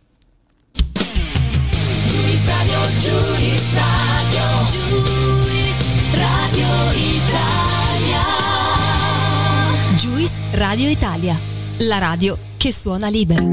[2.07, 5.83] Juice Radio, Juice Radio, Juice
[6.15, 8.21] Radio Italia.
[9.97, 11.39] Juice Radio Italia,
[11.77, 13.45] la radio che suona libera.